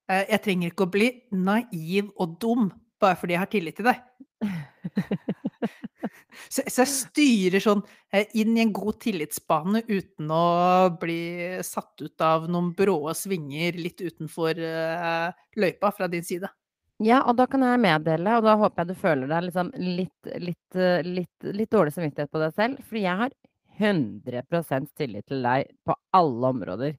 [0.09, 2.71] uh, Jeg trenger ikke å bli naiv og dum
[3.01, 4.01] bare fordi jeg har tillit til deg.
[6.49, 7.81] Så, så jeg styrer sånn
[8.13, 10.45] eh, inn i en god tillitsbane uten å
[11.01, 11.21] bli
[11.65, 16.51] satt ut av noen bråe svinger litt utenfor uh, løypa fra din side.
[17.03, 20.29] Ja, og da kan jeg meddele, og da håper jeg du føler deg liksom litt,
[20.39, 23.35] litt, eh, litt, litt dårlig samvittighet på deg selv, fordi jeg har
[23.75, 26.93] 100% tillit til deg på alle områder.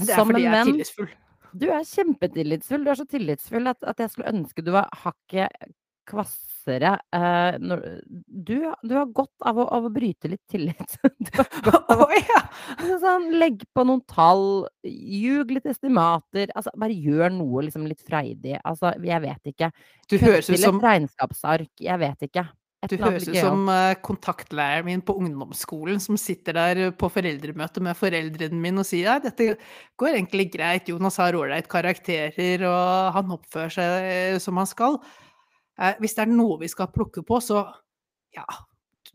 [0.00, 1.12] Det er fordi jeg er tillitsfull.
[1.52, 2.82] Du er kjempetillitsfull.
[2.82, 5.70] Du er så tillitsfull at, at jeg skulle ønske du var hakket
[6.62, 6.98] kvassere.
[7.12, 7.82] Eh, når,
[8.26, 10.98] du, du har godt av å, av å bryte litt tillit.
[11.22, 12.08] Du har godt av å!
[12.78, 16.50] Altså sånn, legg på noen tall, ljug litt estimater.
[16.54, 18.58] Altså, bare gjør noe liksom litt freidig.
[18.64, 19.70] Altså, jeg vet ikke.
[20.10, 21.72] Du høres ut som et regnskapsark.
[21.80, 22.48] Jeg vet ikke.
[22.82, 27.78] Et Du høres ut som eh, kontaktlæreren min på ungdomsskolen som sitter der på foreldremøte
[27.84, 29.52] med foreldrene mine og sier ja, dette
[30.02, 34.98] går egentlig greit, Jonas har ålreit karakterer og han oppfører seg eh, som han skal.
[35.80, 37.64] Eh, hvis det er noe vi skal plukke på, så
[38.36, 38.44] ja,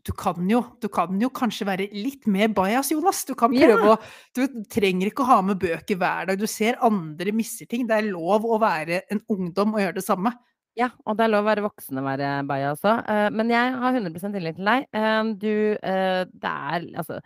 [0.06, 3.24] du kan jo, du kan jo kanskje være litt mer bajas, Jonas.
[3.28, 3.76] Du kan Ja.
[3.76, 3.98] å
[4.34, 6.38] Du trenger ikke å ha med bøker hver dag.
[6.38, 7.86] Du ser andre misser ting.
[7.86, 10.32] Det er lov å være en ungdom og gjøre det samme.
[10.78, 12.92] Ja, og det er lov å være voksen og være baja også.
[13.08, 14.86] Eh, men jeg har 100 tillit til deg.
[14.94, 17.20] Eh, du eh, Det er altså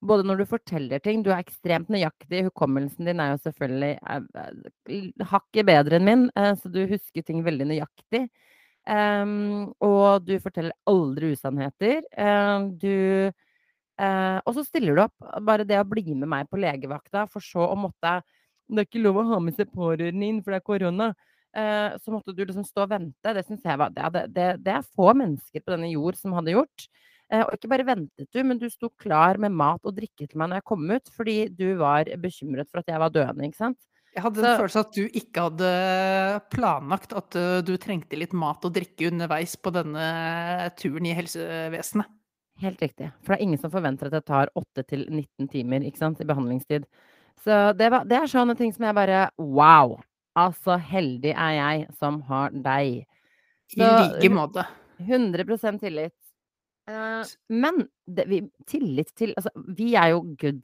[0.00, 2.44] Både når du forteller ting Du er ekstremt nøyaktig.
[2.46, 3.98] Hukommelsen din er jo selvfølgelig
[5.26, 8.28] hakket bedre enn min, så du husker ting veldig nøyaktig.
[8.88, 12.02] Ehm, og du forteller aldri usannheter.
[12.08, 12.94] Eh, du
[14.00, 15.16] uh, Og så stiller du opp.
[15.44, 18.20] Bare det å bli med meg på legevakta, for så å måtte
[18.68, 21.12] Det er ikke lov å ha med seg pårørende inn, for det er korona.
[21.56, 23.34] Uh, så måtte du liksom stå og vente.
[23.34, 26.56] Det syns jeg var det, det, det er få mennesker på denne jord som hadde
[26.56, 26.88] gjort.
[27.28, 30.38] Eh, og ikke bare ventet du, men du sto klar med mat og drikke til
[30.40, 33.60] meg når jeg kom ut, fordi du var bekymret for at jeg var døende, ikke
[33.60, 33.80] sant?
[34.16, 35.72] Jeg hadde en Så- følelse at du ikke hadde
[36.50, 42.08] planlagt at uh, du trengte litt mat og drikke underveis på denne turen i helsevesenet.
[42.58, 43.12] Helt riktig.
[43.22, 46.26] For det er ingen som forventer at det tar 8 til 19 timer sant, i
[46.26, 46.88] behandlingstid.
[47.44, 50.00] Så det, var, det er sånne ting som jeg bare Wow!
[50.38, 53.04] Altså, heldig er jeg som har deg.
[53.76, 54.64] I like måte.
[54.98, 56.14] 100 tillit.
[56.88, 60.62] Eh, men det, vi, tillit til Altså, vi er jo good.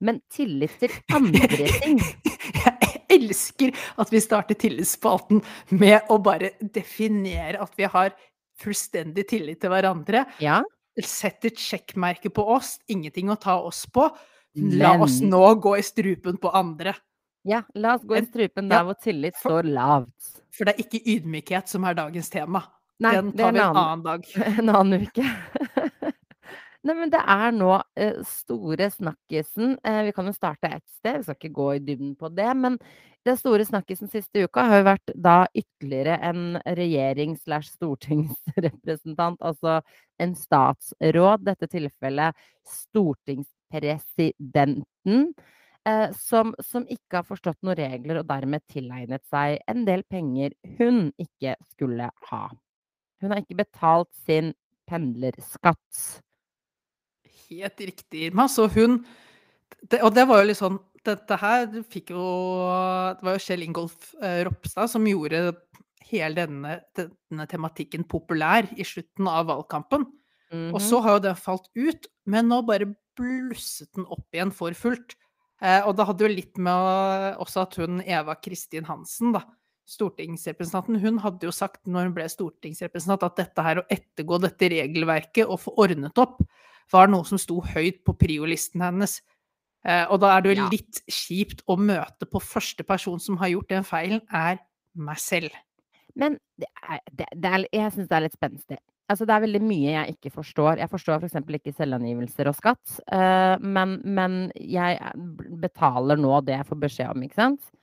[0.00, 5.42] Men tillit til andre ting Jeg elsker at vi starter tillitsspalten
[5.78, 8.14] med å bare definere at vi har
[8.60, 10.24] fullstendig tillit til hverandre.
[10.42, 10.60] Ja.
[10.98, 14.08] Setter sjekkmerke på oss, ingenting å ta oss på.
[14.54, 16.94] La oss nå gå i strupen på andre.
[17.46, 20.30] Ja, la oss gå i strupen strupen ja, der hvor tillit for- står lavt.
[20.54, 22.62] For det er ikke ydmykhet som er dagens tema.
[23.02, 24.28] Nei, Den det tar vi en en annen annen dag.
[24.62, 25.24] En annen uke.
[26.84, 31.22] Nei, men det er nå eh, store snakkisen eh, Vi kan jo starte et sted,
[31.22, 32.50] vi skal ikke gå i dybden på det.
[32.60, 32.76] Men
[33.24, 36.42] det store snakkisen siste uka har jo vært da ytterligere en
[36.76, 39.80] regjerings- slash stortingsrepresentant, altså
[40.20, 42.36] en statsråd, dette tilfellet
[42.68, 45.32] stortingspresidenten,
[45.88, 50.52] eh, som, som ikke har forstått noen regler og dermed tilegnet seg en del penger
[50.76, 52.44] hun ikke skulle ha.
[53.24, 54.52] Hun har ikke betalt sin
[54.84, 56.20] pendlerskatt.
[57.50, 58.46] Helt riktig, Irma.
[58.48, 59.04] Så hun
[59.90, 62.24] det, Og det var jo litt sånn Dette her fikk jo
[63.18, 65.54] Det var jo Kjell Ingolf eh, Ropstad som gjorde
[66.04, 70.04] hele denne, denne tematikken populær i slutten av valgkampen.
[70.52, 70.80] Og Mhm.
[70.84, 75.16] så har jo den falt ut, men nå bare blusset den opp igjen for fullt.
[75.62, 79.40] Eh, og det hadde jo litt med også at hun Eva Kristin Hansen, da,
[79.88, 84.70] stortingsrepresentanten, hun hadde jo sagt når hun ble stortingsrepresentant at dette her å ettergå dette
[84.70, 86.42] regelverket og få ordnet opp,
[86.92, 89.18] var noe som sto høyt på priolisten hennes.
[89.84, 93.52] Eh, og da er det jo litt kjipt å møte på første person som har
[93.52, 94.60] gjort den feilen, er
[94.94, 95.54] meg selv.
[96.16, 98.80] Men det er, det, det er, jeg syns det er litt spenstig.
[99.12, 100.80] Altså, det er veldig mye jeg ikke forstår.
[100.80, 101.36] Jeg forstår f.eks.
[101.36, 102.94] For ikke selvangivelser og skatt.
[103.12, 104.96] Uh, men, men jeg
[105.60, 107.74] betaler nå det jeg får beskjed om, ikke sant?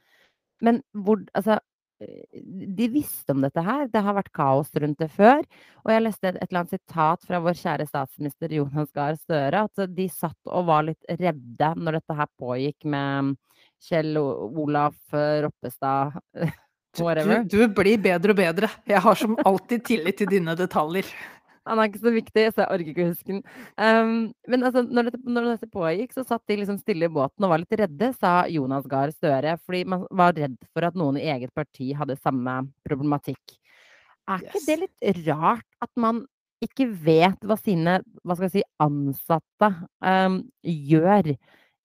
[0.65, 1.59] Men hvor Altså,
[2.77, 3.85] de visste om dette her.
[3.91, 5.43] Det har vært kaos rundt det før.
[5.85, 9.65] Og jeg leste et, et eller annet sitat fra vår kjære statsminister Jonas Gahr Støre,
[9.67, 13.35] at de satt og var litt redde når dette her pågikk med
[13.81, 16.19] Kjell Olaf Roppestad,
[16.91, 17.07] Du,
[17.47, 18.67] du blir bedre og bedre.
[18.83, 21.07] Jeg har som alltid tillit til dine detaljer.
[21.69, 23.41] Han er ikke så viktig, så jeg orker ikke å huske den.
[23.77, 24.13] Um,
[24.49, 27.53] men altså, når dette, når dette pågikk, så satt de liksom stille i båten og
[27.53, 29.53] var litt redde, sa Jonas Gahr Støre.
[29.61, 33.57] Fordi man var redd for at noen i eget parti hadde samme problematikk.
[34.29, 34.65] Er ikke Yes.
[34.65, 36.25] det litt rart at man
[36.61, 39.71] ikke vet hva sine hva si, ansatte
[40.05, 41.33] um, gjør?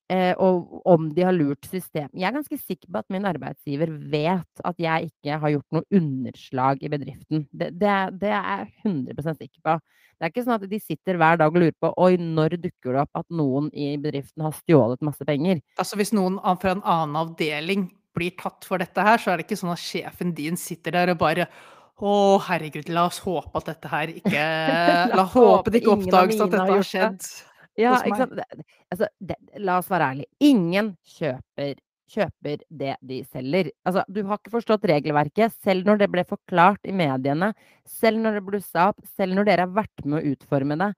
[0.07, 2.15] Eh, og om de har lurt systemet.
[2.15, 5.99] Jeg er ganske sikker på at min arbeidsgiver vet at jeg ikke har gjort noe
[5.99, 7.43] underslag i bedriften.
[7.51, 9.75] Det, det, det er jeg 100 sikker på.
[10.17, 12.95] Det er ikke sånn at de sitter hver dag og lurer på Oi, når dukker
[12.95, 15.59] det opp at noen i bedriften har stjålet masse penger?
[15.77, 19.49] Altså Hvis noen fra en annen avdeling blir tatt for dette her, så er det
[19.49, 21.51] ikke sånn at sjefen din sitter der og bare
[21.97, 24.47] å, herregud, la oss håpe at dette her ikke
[25.17, 27.21] La oss håpe det ikke oppdages at dette har skjedd.
[27.27, 27.56] det.
[27.81, 28.63] Ja, ikke sant.
[28.93, 30.31] Altså, det, la oss være ærlige.
[30.49, 31.75] Ingen kjøper,
[32.13, 33.71] kjøper det de selger.
[33.87, 37.53] Altså, du har ikke forstått regelverket, selv når det ble forklart i mediene,
[37.89, 40.93] selv når det blussa opp, selv når dere har vært med å utforme det.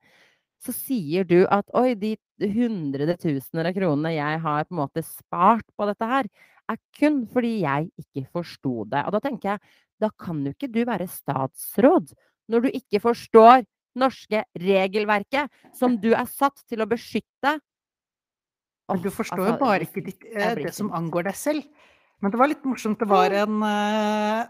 [0.63, 5.03] Så sier du at oi, de hundrede tusener av kronene jeg har på en måte
[5.07, 6.27] spart på dette her,
[6.69, 9.03] er kun fordi jeg ikke forsto det.
[9.07, 12.13] Og da tenker jeg, da kan jo ikke du være statsråd
[12.49, 13.65] når du ikke forstår
[13.97, 17.57] norske regelverket som du er satt til å beskytte.
[18.89, 21.89] Men du forstår altså, jo bare ikke ditt, eh, det som angår deg selv.
[22.19, 22.99] Men det var litt morsomt.
[22.99, 24.47] Det var en eh,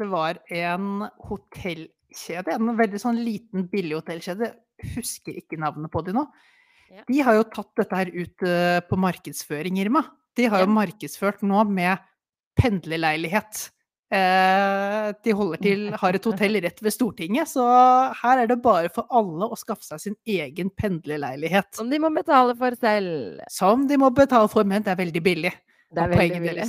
[0.00, 4.54] Det var en hotellkjede, en veldig sånn liten, billig hotellkjede.
[4.94, 6.24] Husker ikke navnet på de nå.
[7.06, 10.02] De har jo tatt dette her ut eh, på markedsføring, Irma.
[10.38, 12.00] De har jo markedsført nå med
[12.58, 13.68] pendlerleilighet.
[14.10, 17.62] Eh, de holder til, har et hotell rett ved Stortinget, så
[18.18, 21.70] her er det bare for alle å skaffe seg sin egen pendlerleilighet.
[21.78, 23.38] Som de må betale for selv.
[23.54, 25.52] Som de må betale for, men det er veldig billig.
[25.94, 26.66] Det er veldig billig.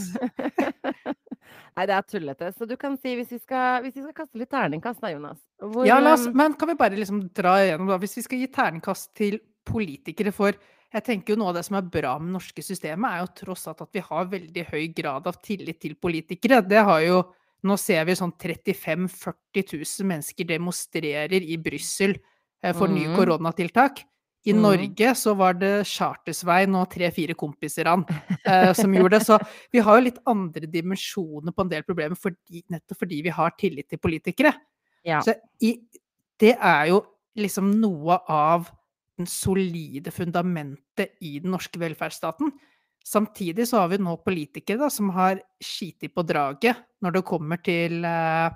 [1.77, 2.51] Nei, det er tullete.
[2.57, 5.39] Så du kan si, hvis vi skal, hvis vi skal kaste litt terningkast da, Jonas
[5.57, 8.25] hvor, Ja, la oss, um, men kan vi bare liksom dra igjennom, da, hvis vi
[8.27, 10.57] skal gi terningkast til politikere for
[10.91, 13.45] jeg tenker jo Noe av det som er bra med det norske systemet, er jo
[13.45, 16.61] tross alt at vi har veldig høy grad av tillit til politikere.
[16.65, 17.21] Det har jo
[17.61, 23.15] Nå ser vi sånn 35 000-40 000 mennesker demonstrerer i Brussel for for nye Mhm.
[23.19, 24.01] koronatiltak.
[24.45, 24.61] I mm.
[24.61, 28.03] Norge så var det Chartersveien og tre-fire kompiser han
[28.45, 29.25] eh, som gjorde det.
[29.27, 29.37] Så
[29.71, 33.53] vi har jo litt andre dimensjoner på en del problemer fordi, nettopp fordi vi har
[33.59, 34.55] tillit til politikere.
[35.05, 35.21] Ja.
[35.21, 35.75] Så i,
[36.41, 37.03] det er jo
[37.37, 38.71] liksom noe av
[39.21, 42.51] den solide fundamentet i den norske velferdsstaten.
[43.05, 47.61] Samtidig så har vi nå politikere da, som har skiti på draget når det kommer
[47.65, 48.49] til, eh,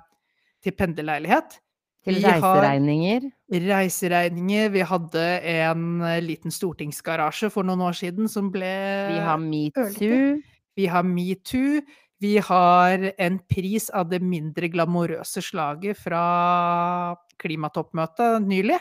[0.62, 1.58] til pendlerleilighet.
[2.06, 3.30] Til Vi har reiseregninger.
[3.50, 4.68] reiseregninger.
[4.70, 8.70] Vi hadde en eh, liten stortingsgarasje for noen år siden som ble
[9.10, 10.42] Vi har metoo.
[10.76, 11.82] vi har metoo.
[12.20, 18.78] Vi har en pris av det mindre glamorøse slaget fra klimatoppmøtet nylig.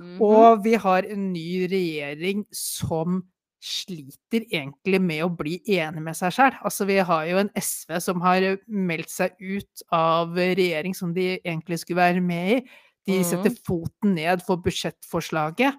[0.00, 0.20] Mhm.
[0.24, 3.22] Og vi har en ny regjering som
[3.60, 6.54] sliter egentlig med å bli enig med seg sjøl.
[6.64, 11.34] Altså, vi har jo en SV som har meldt seg ut av regjering som de
[11.44, 12.62] egentlig skulle være med i.
[13.06, 13.60] De setter Mhm.
[13.66, 15.76] foten ned for budsjettforslaget.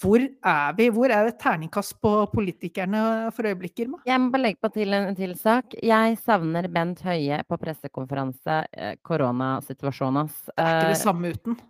[0.00, 0.86] Hvor er vi?
[0.88, 3.98] Hvor er det terningkast på politikerne for øyeblikket, Irma?
[4.06, 5.74] Jeg må bare legge på til en til sak.
[5.82, 10.40] Jeg savner Bent Høie på pressekonferanse, eh, koronasituasjonen hans.
[10.46, 11.60] Det er ikke det Eh, samme uten.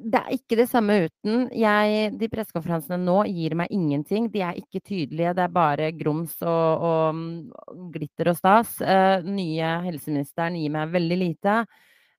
[0.00, 1.42] Det er ikke det samme uten.
[1.52, 4.30] Jeg de pressekonferansene nå gir meg ingenting.
[4.32, 8.78] De er ikke tydelige, det er bare grums og og, mm, glitter og stas.
[8.80, 11.58] Uh, nye helseministeren gir meg veldig lite.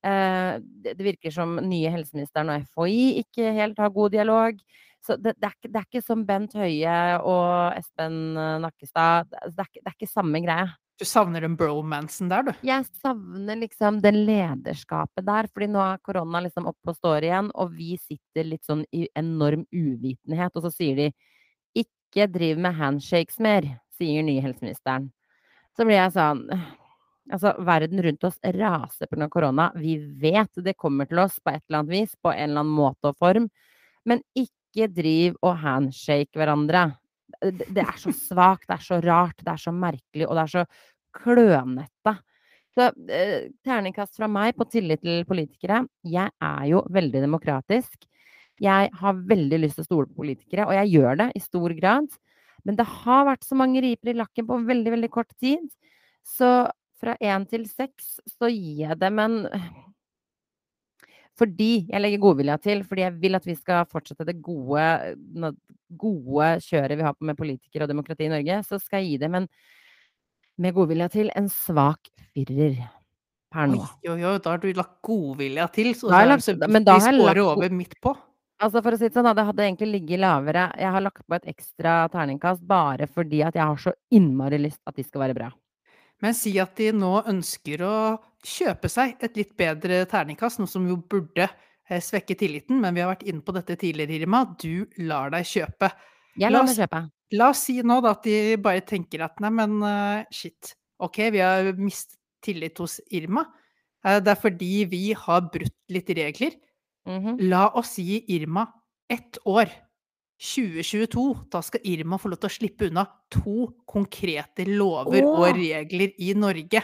[0.06, 4.62] Uh, det virker som nye helseministeren og FHI ikke helt har god dialog.
[5.02, 8.22] Så det det er ikke det er ikke som Bent Høie og Espen
[8.62, 9.32] Nakkestad.
[9.32, 10.70] Det er ikke det er ikke samme greia.
[11.02, 12.52] Du savner den bromansen der, du?
[12.62, 17.48] Jeg savner liksom det lederskapet der, fordi nå er korona liksom oppe og står igjen,
[17.58, 21.08] og vi sitter litt sånn i enorm uvitenhet, og så sier de
[21.82, 23.66] ikke driv med handshakes mer,
[23.98, 25.10] sier nye helseministeren.
[25.74, 26.46] Så blir jeg sånn
[27.32, 29.28] Altså, verden rundt oss raser pga.
[29.30, 29.72] korona.
[29.76, 32.74] Vi vet det kommer til oss på et eller annet vis, på en eller annen
[32.76, 33.50] måte og form,
[34.06, 36.90] men ikke driv og handshake hverandre.
[37.42, 40.52] Det, er så svakt, det er så rart, det er så merkelig, og det er
[40.52, 40.66] så
[41.15, 42.15] klønete.
[42.71, 45.84] Så eh, terningkast fra meg på tillit til politikere.
[46.08, 48.08] Jeg er jo veldig demokratisk.
[48.62, 51.74] Jeg har veldig lyst til å stole på politikere, og jeg gjør det i stor
[51.78, 52.12] grad.
[52.67, 55.63] Men det har vært så mange riper i lakken på veldig, veldig kort tid.
[56.28, 56.69] Så
[57.02, 59.39] fra én til seks så gir jeg dem en
[61.39, 64.84] Fordi jeg legger godvilja til, fordi jeg vil at vi skal fortsette det gode,
[65.97, 69.39] gode kjøret vi har med politikere og demokrati i Norge, så skal jeg gi dem
[69.39, 69.47] en
[70.62, 72.78] med godvilja til en svak firer
[73.52, 73.82] per nå.
[74.08, 77.19] oi, oi, da har du lagt godvilja til, så Da lagt- men da har jeg
[77.21, 78.13] lagt over midt på.
[78.62, 80.67] Altså For å si det sånn, det hadde egentlig ligget lavere.
[80.78, 84.80] Jeg har lagt på et ekstra terningkast bare fordi at jeg har så innmari lyst
[84.86, 85.50] at de skal være bra.
[86.21, 90.86] Men si at de nå ønsker å kjøpe seg et litt bedre terningkast, noe som
[90.88, 91.47] jo burde
[91.89, 94.43] eh, svekke tilliten, men vi har vært inne på dette tidligere, Irma.
[94.62, 95.89] Du lar deg kjøpe.
[96.38, 97.02] Jeg lar meg kjøpe.
[97.38, 101.22] La oss si nå da at de bare tenker at nei, men uh, shit, ok,
[101.32, 103.46] vi har mistet tillit hos Irma.
[104.04, 106.58] Uh, det er fordi vi har brutt litt regler.
[107.10, 107.39] Mhm.
[107.50, 108.67] La oss gi Irma
[109.10, 109.72] ett år.
[110.41, 111.24] 2022.
[111.54, 116.34] Da skal Irma få lov til å slippe unna to konkrete lover og regler i
[116.34, 116.82] Norge.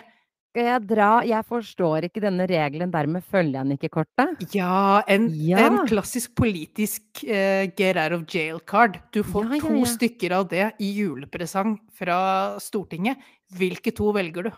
[0.52, 4.46] Skal jeg dra Jeg forstår ikke denne regelen, dermed følger jeg den ikke kortet.
[4.56, 5.66] Ja, en, Ja.
[5.68, 9.00] en klassisk politisk uh, get out of jail-card.
[9.14, 13.18] Du får Ja, ja, to stykker av det i julepresang fra Stortinget.
[13.54, 14.52] Hvilke to velger du?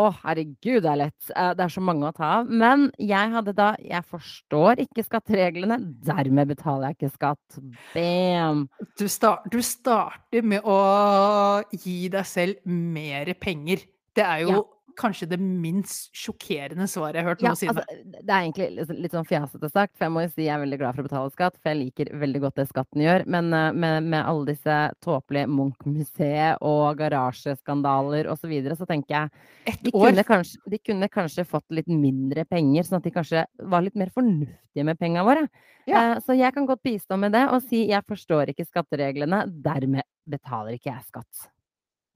[0.00, 1.30] Å, herregud, det er lett.
[1.34, 2.46] Eh, Det er så mange å ta av.
[2.48, 5.76] Men jeg hadde da Jeg forstår ikke skattereglene,
[6.06, 7.58] dermed betaler jeg ikke skatt.
[7.92, 8.68] Bam!
[8.96, 13.82] Du, start, du starter med å gi deg selv mer penger.
[14.14, 14.62] Det er jo.
[15.00, 17.82] Kanskje det minst sjokkerende svaret jeg har hørt Ja, noensinne.
[17.82, 20.62] altså, det er egentlig litt, sånn fjasete sagt, for jeg må jo si jeg er
[20.62, 23.24] veldig glad for å betale skatt, for jeg liker veldig godt det skatten gjør.
[23.36, 29.12] Men eh, med, med alle disse tåpelige Munch-museet og garasjeskandaler osv., så, videre, så tenker
[29.12, 33.44] jeg de kunne, kanskje, de kunne kanskje fått litt mindre penger, sånn at de kanskje
[33.68, 35.44] var litt mer fornuftige med pengene våre.
[35.88, 36.16] Ja.
[36.16, 40.08] Eh, så jeg kan godt bistå med det og si jeg forstår ikke skattereglene, dermed
[40.30, 41.50] betaler ikke jeg skatt.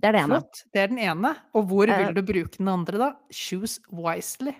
[0.05, 0.37] Det er det ene.
[0.37, 0.59] Flott.
[0.75, 1.31] Det er den ene.
[1.57, 1.97] Og hvor Eh.
[2.05, 3.11] vil du bruke den andre, da?
[3.33, 4.53] Choose wisely.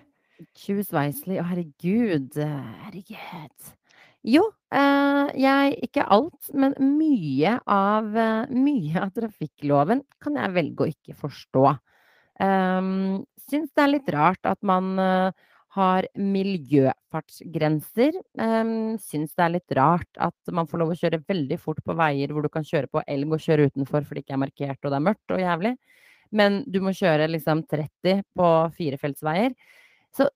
[0.57, 1.37] Choose wisely.
[1.37, 2.35] Å, herregud.
[2.41, 3.73] eh, Herregud.
[4.25, 4.41] Jo,
[4.73, 10.89] eh, jeg Ikke alt, men mye av, eh, mye av trafikkloven kan jeg velge å
[10.89, 11.77] ikke forstå.
[12.41, 15.31] Um, syns det er litt rart at man eh,
[15.75, 18.15] har miljøfartsgrenser.
[18.39, 21.95] Um, syns det er litt rart at man får lov å kjøre veldig fort på
[21.97, 24.79] veier hvor du kan kjøre på elg og kjøre utenfor fordi det ikke er markert
[24.81, 25.73] og det er mørkt og jævlig.
[26.35, 29.55] Men du må kjøre liksom 30 på firefeltsveier.
[30.15, 30.29] Så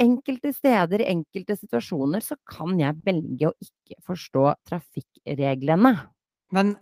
[0.00, 5.92] enkelte steder, i enkelte situasjoner, så kan jeg velge å ikke forstå trafikkreglene.
[6.56, 6.72] Men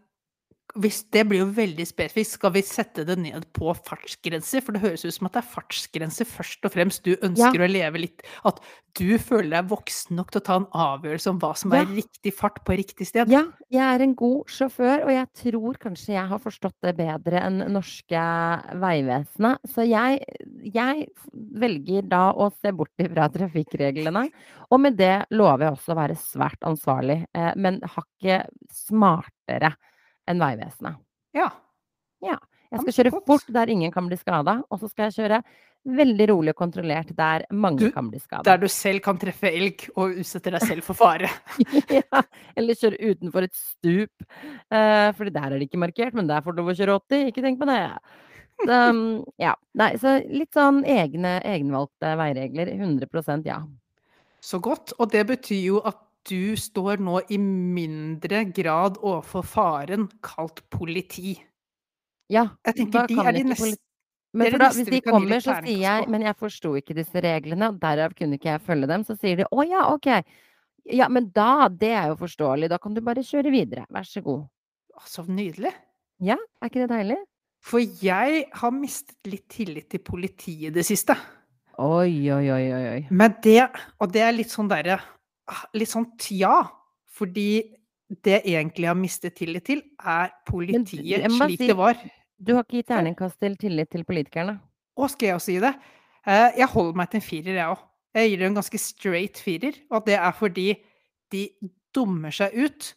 [0.82, 4.62] hvis det blir jo veldig spesifikt, skal vi sette det ned på fartsgrenser?
[4.64, 7.68] For det høres ut som at det er fartsgrenser først og fremst du ønsker å
[7.70, 8.60] leve litt At
[8.96, 11.82] du føler deg voksen nok til å ta en avgjørelse om hva som Ja.
[11.82, 13.28] er riktig fart på riktig sted.
[13.28, 17.42] Ja, jeg er en god sjåfør, og jeg tror kanskje jeg har forstått det bedre
[17.44, 18.22] enn norske
[18.80, 19.58] Vegvesenet.
[19.68, 20.22] Så jeg,
[20.62, 24.30] jeg velger da å se bort ifra trafikkreglene.
[24.70, 29.74] Og med det lover jeg også å være svært ansvarlig, eh, men hakket smartere
[30.30, 31.00] enn Vegvesenet.
[31.36, 31.50] Ja.
[32.24, 32.36] Ja.
[32.72, 35.40] Jeg skal kjøre fort der ingen kan bli skada, og så skal jeg kjøre
[35.86, 38.42] veldig rolig og kontrollert der mange Du kan bli skada.
[38.48, 41.30] Der du selv kan treffe elg og utsette deg selv for fare.
[42.00, 42.22] Ja,
[42.58, 44.26] eller kjøre utenfor et stup,
[44.74, 47.30] uh, for der er det ikke markert, men der får du lov å kjøre 80,
[47.30, 47.82] ikke tenk på det.
[48.56, 48.76] Så,
[49.42, 49.52] ja.
[49.76, 52.72] Nei, så litt sånn egne egenvalgte veiregler.
[52.72, 53.60] 100% ja.
[54.40, 54.94] Så godt.
[54.96, 61.36] Og det betyr jo at du står nå i mindre grad overfor faren kalt politi.
[62.32, 63.76] Ja, Jeg tenker de er de neste
[64.36, 67.80] Men da, hvis de kommer, så sier jeg 'Men jeg forsto ikke disse reglene, og
[67.80, 69.04] derav kunne ikke jeg følge dem'.
[69.04, 70.24] Så sier de 'Å ja, ok'.
[70.92, 72.68] Ja, men da Det er jo forståelig.
[72.68, 73.86] Da kan du bare kjøre videre.
[73.90, 74.46] Vær så god.
[75.04, 75.72] Så nydelig.
[76.20, 77.16] Ja, er ikke det deilig?
[77.62, 81.16] For jeg har mistet litt tillit til politiet i det siste.
[81.78, 83.06] Oi, oi, oi, oi.
[83.10, 83.70] Men det
[84.00, 85.00] Og det er litt sånn derre
[85.78, 86.54] Litt sånn tja.
[87.16, 87.48] Fordi
[88.22, 91.96] det jeg egentlig har mistet tillit til, er politiet Men, slik si det var
[92.38, 94.58] Du har ikke gitt terningkast til tillit til politikerne?
[94.96, 95.72] Å, skal jeg også gi det?
[96.26, 97.80] Eh, jeg holder meg til en firer, jeg òg.
[98.16, 100.66] Jeg gir det en ganske straight firer, og det er fordi
[101.32, 101.42] de
[101.96, 102.90] dummer seg ut.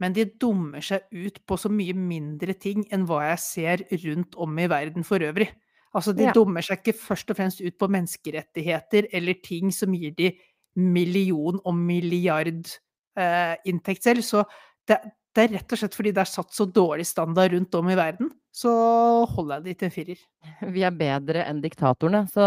[0.00, 4.34] Men de dummer seg ut på så mye mindre ting enn hva jeg ser rundt
[4.40, 5.50] om i verden for øvrig.
[5.94, 6.32] Altså, de Ja.
[6.32, 10.30] dummer seg ikke først og fremst ut på menneskerettigheter eller ting som gir de
[10.76, 14.22] million- og milliardinnntekt selv.
[14.22, 14.44] Så
[14.88, 14.98] det,
[15.34, 17.98] det er rett og slett fordi det er satt så dårlig standard rundt om i
[17.98, 18.72] verden, så
[19.30, 20.20] holder jeg det til en firer.
[20.74, 22.42] Vi er bedre enn diktatorene, så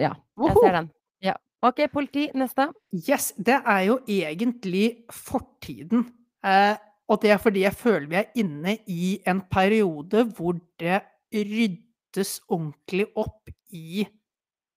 [0.00, 0.12] ja.
[0.38, 0.88] Jeg ser den.
[1.24, 1.34] Ja.
[1.66, 2.28] Ok, politi.
[2.38, 2.64] Neste.
[2.94, 6.06] Yes, det er jo egentlig fortiden.
[6.46, 6.76] Eh,
[7.08, 11.02] og det er fordi jeg føler vi er inne i en periode hvor det
[11.34, 14.06] ryddes ordentlig opp i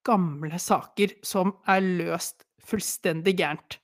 [0.08, 3.78] gamle saker som er løst fullstendig gærent.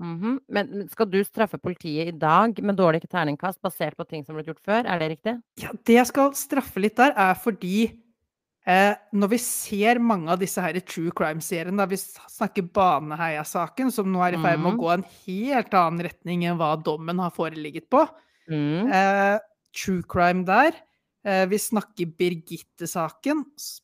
[0.00, 4.24] Mm Men men skal du straffe politiet i dag med dårlig terningkast basert på ting
[4.26, 4.84] som ble gjort før?
[4.90, 5.36] Er det riktig?
[5.62, 7.92] Ja, det jeg skal straffe litt der, er fordi
[8.66, 14.10] eh, når vi ser mange av disse her true crime-seriene, da vi snakker Baneheia-saken, som
[14.10, 14.80] nå er i ferd med å Mhm.
[14.80, 18.08] gå en helt annen retning enn hva dommen har foreligget på,
[18.50, 18.92] Mm.
[18.92, 19.38] Eh,
[19.72, 20.72] true crime der.
[21.24, 23.38] Eh, vi snakker Birgitte-saken,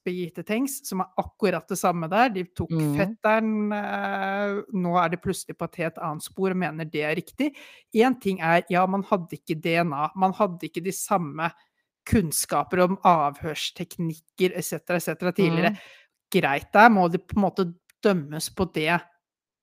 [0.05, 2.28] Birgitte Tengs, som er akkurat det samme der.
[2.34, 2.91] De tok mm.
[2.99, 7.16] fetteren, eh, nå er det plutselig på et helt annet spor og mener det er
[7.16, 7.55] riktig.
[7.97, 11.49] Én ting er, ja, man hadde ikke DNA, man hadde ikke de samme
[12.11, 14.76] kunnskaper om avhørsteknikker etc.
[14.99, 15.32] etc.
[15.32, 15.72] tidligere.
[15.72, 15.82] Mm.
[16.36, 17.70] Greit, der må det på en måte
[18.05, 19.01] dømmes på det,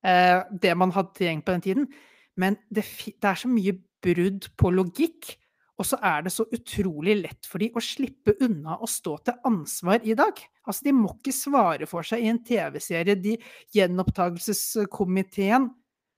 [0.02, 1.92] eh, det man hadde tilgjengelig på den tiden.
[2.34, 5.36] Men det, det er så mye brudd på logikk,
[5.78, 9.36] og så er det så utrolig lett for de å slippe unna å stå til
[9.46, 10.40] ansvar i dag.
[10.66, 13.14] Altså, de må ikke svare for seg i en TV-serie.
[13.14, 13.36] De
[13.76, 15.68] Gjenopptakelseskomiteen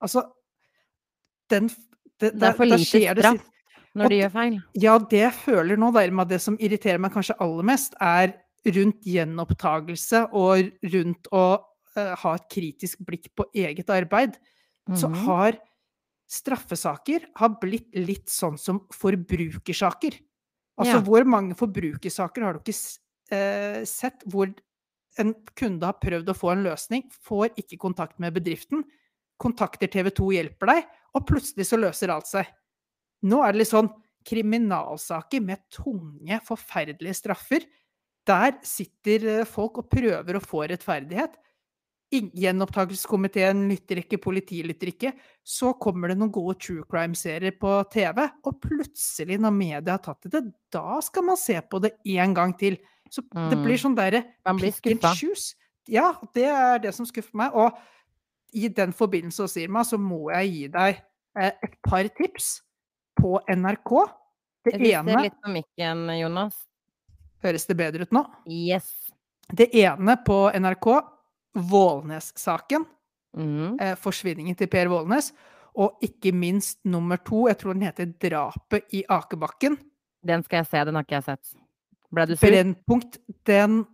[0.01, 0.23] Altså,
[1.51, 1.69] den
[2.21, 3.47] det, Det er for lite straff
[3.97, 4.57] når de gjør feil.
[4.81, 8.33] ja, det jeg føler nå, dermed det som irriterer meg kanskje aller mest, er
[8.77, 11.45] rundt gjenopptagelse og rundt å
[11.97, 14.37] uh, ha et kritisk blikk på eget arbeid.
[14.95, 15.15] Så Mhm.
[15.27, 15.59] har
[16.31, 20.19] straffesaker har blitt litt sånn som forbrukersaker.
[20.81, 21.01] Altså, Ja.
[21.05, 22.99] hvor mange forbrukersaker har du ikke
[23.33, 24.53] eh, sett hvor
[25.19, 28.85] en kunde har prøvd å få en løsning, får ikke kontakt med bedriften,
[29.41, 32.47] kontakter TV 2 hjelper deg, og plutselig så løser alt seg.
[33.27, 33.91] Nå er det litt sånn
[34.25, 37.65] kriminalsaker med tunge, forferdelige straffer.
[38.27, 41.35] Der sitter eh, folk og prøver å få rettferdighet.
[42.11, 45.13] Gjenopptakelseskomiteen lytter ikke, politiet lytter ikke.
[45.47, 50.27] Så kommer det noen gode true crime-serier på TV, og plutselig, når media har tatt
[50.33, 50.43] det,
[50.75, 52.77] da skal man se på det én gang til.
[53.11, 53.83] Så det blir Mm.
[53.85, 55.55] sånn derre Man blir pick and choose.
[55.89, 57.53] Ja, det er det som skuffer meg.
[57.55, 57.79] Og
[58.55, 61.03] i den forbindelse, Sirma, så må jeg gi deg
[61.37, 62.63] eh, et par tips
[63.19, 64.11] på NRK.
[64.65, 66.55] Det Rister ene litt på mikken, Jonas.
[67.43, 68.25] Høres det bedre ut nå?
[68.47, 69.11] Yes.
[69.55, 71.03] Det ene på NRK,
[71.55, 72.85] Vålnes-saken.
[73.37, 73.79] Mm.
[73.81, 75.33] Eh, forsvinningen til Per Vålnes.
[75.79, 79.79] Og ikke minst nummer to, jeg tror den heter Drapet i Akebakken.
[80.27, 81.53] Den skal jeg se, den har ikke jeg sett.
[82.11, 82.47] Ble du sur?
[82.49, 83.85] Brennpunkt, den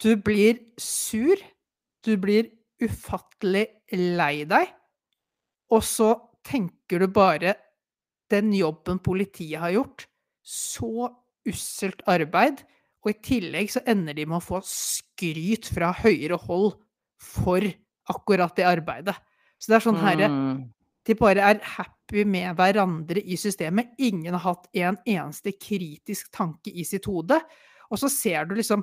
[0.00, 1.36] Du blir sur.
[2.02, 2.48] Du blir
[2.80, 4.70] ufattelig lei deg.
[5.70, 6.14] Og så
[6.44, 7.54] tenker du bare
[8.32, 10.06] Den jobben politiet har gjort,
[10.40, 11.10] så
[11.44, 12.62] usselt arbeid.
[13.04, 16.78] Og i tillegg så ender de med å få skryt fra høyere hold
[17.22, 17.64] for
[18.12, 19.14] akkurat det arbeidet.
[19.62, 20.62] Så det er sånn herre Mm.
[21.06, 23.94] de bare er happy med hverandre i systemet.
[23.98, 27.38] Ingen har hatt en eneste kritisk tanke i sitt hode.
[27.90, 28.82] Og så ser du liksom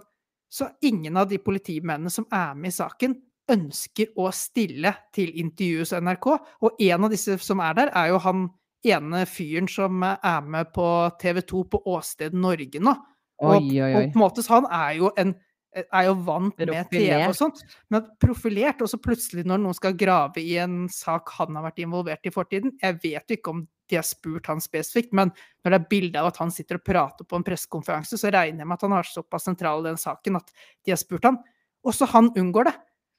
[0.52, 3.12] Så ingen av de politimennene som er med i saken,
[3.52, 6.26] ønsker å stille til intervju hos NRK.
[6.64, 8.50] Og en av disse som er der, er jo han
[8.84, 10.88] ene fyren som er med på
[11.22, 12.96] TV 2 på Åsted Norge nå.
[13.44, 14.08] Og, Oi, oi, og oi.
[14.10, 15.36] på en måte så han er jo en
[15.76, 17.62] er jo vant med TV og sånt,
[17.94, 21.84] men profilert, og så plutselig når noen skal grave i en sak han har vært
[21.84, 25.32] involvert i i fortiden Jeg vet jo ikke om de har spurt han spesifikt, men
[25.66, 28.62] når det er bilde av at han sitter og prater på en pressekonferanse, så regner
[28.62, 30.52] jeg med at han har såpass sentral i den saken at
[30.86, 31.40] de har spurt han.
[31.88, 32.76] Også han unngår det.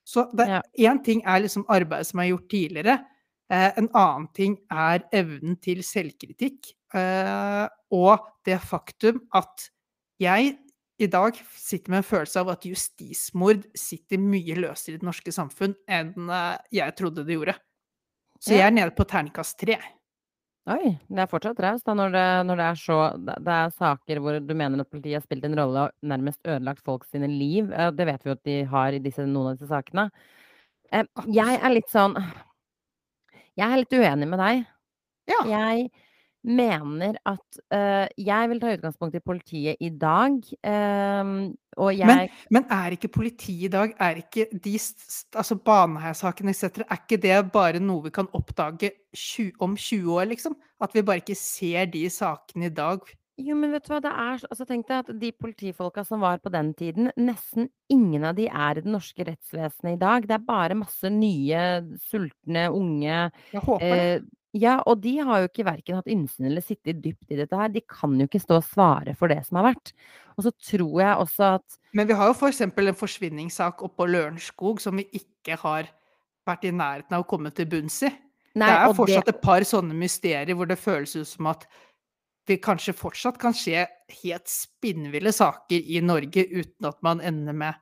[0.07, 0.95] Så én Ja.
[1.05, 3.05] ting er liksom arbeidet som er gjort tidligere,
[3.51, 9.71] eh, en annen ting er evnen til selvkritikk, eh, og det faktum at
[10.21, 10.57] jeg
[11.01, 15.33] i dag sitter med en følelse av at justismord sitter mye løsere i det norske
[15.33, 17.57] samfunn enn eh, jeg trodde det gjorde.
[18.41, 19.79] Så jeg er nede på terningkast tre.
[20.71, 24.37] Oi, det er fortsatt raust når det når det er så det er saker hvor
[24.45, 27.73] du mener at politiet har spilt en rolle og nærmest ødelagt folk sine liv.
[27.97, 30.11] Det vet vi jo at de har i disse noen av disse sakene.
[30.93, 32.17] Eh, jeg er litt sånn
[33.57, 34.63] Jeg er litt uenig med deg.
[35.31, 35.41] Ja.
[35.49, 35.91] Jeg
[36.45, 42.29] mener at uh, Jeg vil ta utgangspunkt i politiet i dag, ehm, og jeg Men
[42.51, 44.75] men er ikke politiet i dag er ikke de
[45.37, 50.25] altså Baneheia-sakene etc., er ikke det bare noe vi kan oppdage 20, om 20 år,
[50.33, 50.57] liksom?
[50.81, 53.01] At vi bare ikke ser de sakene i dag?
[53.41, 56.41] Jo, men vet du hva, det er altså tenk deg at de politifolka som var
[56.43, 60.27] på den tiden, nesten ingen av de er i det norske rettsvesenet i dag.
[60.29, 61.63] Det er bare masse nye,
[62.11, 64.05] sultne, unge Jeg håper det.
[64.21, 67.55] eh, Ja, og de har jo ikke verken hatt innsyn eller sittet dypt i dette
[67.55, 67.71] her.
[67.71, 69.93] De kan jo ikke stå og svare for det som har vært.
[70.35, 74.09] Og så tror jeg også at Men vi har jo for eksempel en forsvinningssak oppå
[74.11, 75.93] Lørenskog som vi ikke har
[76.49, 78.11] vært i nærheten av å komme til bunns i.
[78.59, 81.69] Nei, det er fortsatt det et par sånne mysterier hvor det føles ut som at
[82.51, 83.85] det kanskje fortsatt kan skje
[84.25, 87.79] helt spinnville saker i Norge uten at man ender med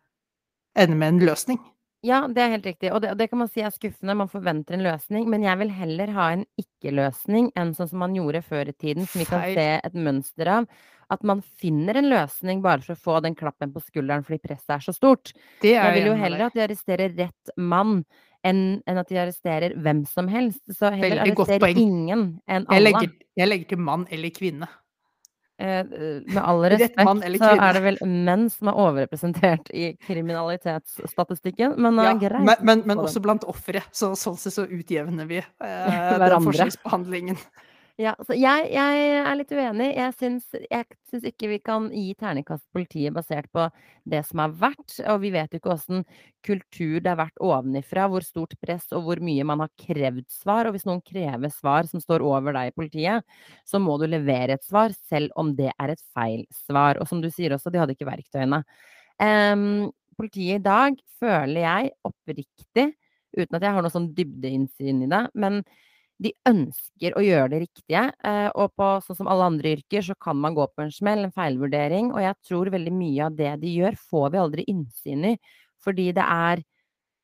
[0.79, 1.59] ender med en løsning.
[2.07, 4.15] Ja, det er helt riktig, og det og det kan man si er skuffende.
[4.15, 8.15] Man forventer en løsning, men jeg vil heller ha en ikke-løsning enn sånn som man
[8.15, 10.69] gjorde før i tiden, som vi kan se et mønster av.
[11.11, 14.77] At man finner en løsning bare for å få den klappen på skulderen fordi presset
[14.77, 15.33] er så stort.
[15.63, 18.03] Det er Jeg vil jo heller at de arresterer rett mann
[18.47, 20.63] enn enn at de arresterer hvem som helst.
[20.71, 22.93] Så heller arresterer ingen enn Jeg alle.
[22.93, 24.69] legger jeg legger til mann eller kvinne.
[25.59, 25.85] Eh,
[26.23, 27.01] med all respekt
[27.41, 32.45] så er det vel menn som er overrepresentert i kriminalitetsstatistikken, men Ja, eh, greit.
[32.45, 35.49] men men men også blant ofre, så sånn sett så utjevner vi, eh,
[36.23, 37.39] den forskjellsbehandlingen.
[37.99, 39.89] Ja, jeg jeg er litt uenig.
[39.97, 43.65] Jeg syns ikke vi kan gi terningkast politiet basert på
[44.07, 46.05] det som har vært, og vi vet jo ikke åssen
[46.47, 50.69] kultur det har vært ovenifra, hvor stort press og hvor mye man har krevd svar.
[50.71, 53.27] Og hvis noen krever svar som står over deg i politiet,
[53.67, 57.03] så må du levere et svar, selv om det er et feil svar.
[57.03, 58.63] Og som du sier også, de hadde ikke verktøyene.
[59.19, 62.93] Um, politiet i dag føler jeg oppriktig,
[63.35, 65.65] uten at jeg har noe sånn dybdeinnsyn i det, men
[66.23, 68.09] de ønsker å gjøre det riktige.
[68.27, 71.27] Eh, og på sånn som alle andre yrker, så kan man gå på en smell,
[71.27, 72.11] en feilvurdering.
[72.15, 75.37] Og jeg tror veldig mye av det de gjør, får vi aldri innsyn i.
[75.85, 76.67] Fordi det er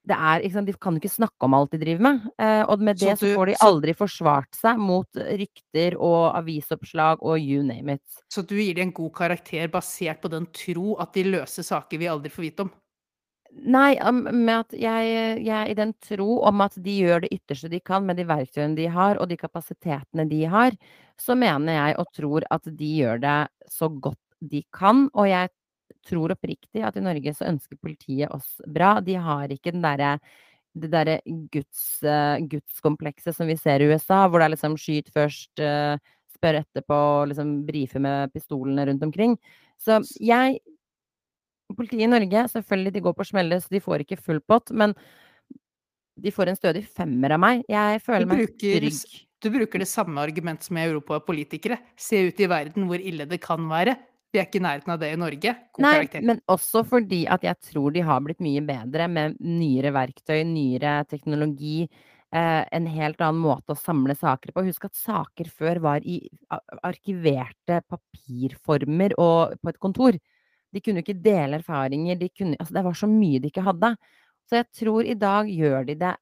[0.05, 2.25] det er sant, De kan ikke snakke om alt de driver med.
[2.37, 7.25] Eh, og med det så du får de aldri forsvart seg mot rykter og avisoppslag
[7.25, 8.25] og you name it.
[8.29, 11.99] så du gir dem en god karakter basert på den tro at de løser saker
[11.99, 12.73] vi aldri får vite om?
[13.55, 13.95] Nei,
[14.35, 15.11] med at jeg
[15.45, 18.27] jeg er i den tro om at de gjør det ytterste de kan med de
[18.27, 20.75] verktøyene de har, og de kapasitetene de har,
[21.21, 23.37] så mener jeg og tror at de gjør det
[23.71, 25.07] så godt de kan.
[25.15, 25.53] Og jeg
[26.09, 28.99] tror oppriktig at i Norge så ønsker politiet oss bra.
[29.01, 30.19] De har ikke den derre
[30.75, 31.21] det derre
[31.55, 35.95] guds eh, gudskomplekset som vi ser i USA, hvor det er liksom skyt først, eh,
[36.35, 36.99] spør etterpå,
[37.31, 39.37] liksom brife med pistolene rundt omkring.
[39.79, 40.59] Så jeg
[41.77, 44.95] Politiet i Norge, selvfølgelig, de går på smelle, så de får ikke full pott, men
[46.21, 47.63] de får en stødig femmer av meg.
[47.71, 49.21] Jeg føler meg bruker trygg.
[49.43, 51.81] du bruker det samme argumentet som jeg gjorde på politikere.
[51.99, 53.97] Se ut i verden hvor ille det kan være.
[54.35, 55.53] Vi er ikke i nærheten av det i Norge.
[55.77, 56.25] God Nei, karakter.
[56.27, 60.97] men også fordi at jeg tror de har blitt mye bedre med nyere verktøy, nyere
[61.07, 61.85] teknologi,
[62.35, 64.65] eh, en helt annen måte å samle saker på.
[64.67, 66.19] Husk at saker før var i
[66.83, 70.19] arkiverte papirformer og på et kontor.
[70.75, 73.95] De kunne ikke dele erfaringer, de kunne altså, det var så mye de ikke hadde.
[74.51, 76.15] Så jeg tror i dag gjør de det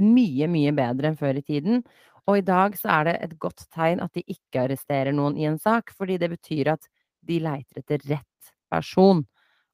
[0.00, 1.82] mye, mye bedre enn før i tiden.
[2.30, 5.48] Og i dag så er det et godt tegn at de ikke arresterer noen i
[5.50, 6.86] en sak, fordi det betyr at
[7.26, 9.24] de leiter etter rett person,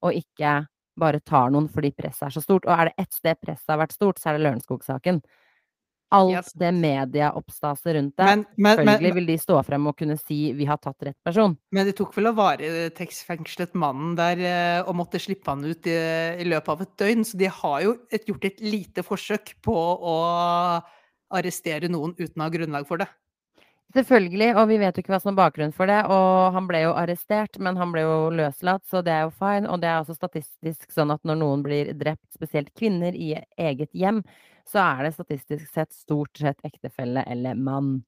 [0.05, 0.59] og ikke
[0.97, 2.67] bare tar noen fordi presset er så stort.
[2.67, 5.21] Og er det ett sted presset har vært stort, så er det Lørenskog-saken.
[6.15, 10.17] Alt det medieoppstaset rundt det, Men men men selvfølgelig vil de stå frem og kunne
[10.21, 11.57] si 'vi har tatt rett person'.
[11.73, 15.97] men det tok vel å varetektsfengslet mannen der, eh, og måtte slippe han ut i
[16.37, 19.75] i løpet av et døgn, så de har jo et gjort et lite forsøk på
[19.75, 20.83] å
[21.33, 23.09] arrestere noen uten å ha grunnlag for det.
[23.95, 26.01] Selvfølgelig, og vi vet jo ikke hva som er bakgrunnen for det.
[26.13, 29.71] Og han ble jo arrestert, men han ble jo løslatt, så det er jo fine.
[29.71, 33.95] Og det er også statistisk sånn at når noen blir drept, spesielt kvinner, i eget
[33.97, 34.25] hjem,
[34.67, 38.01] så er det statistisk sett stort sett ektefelle eller mann.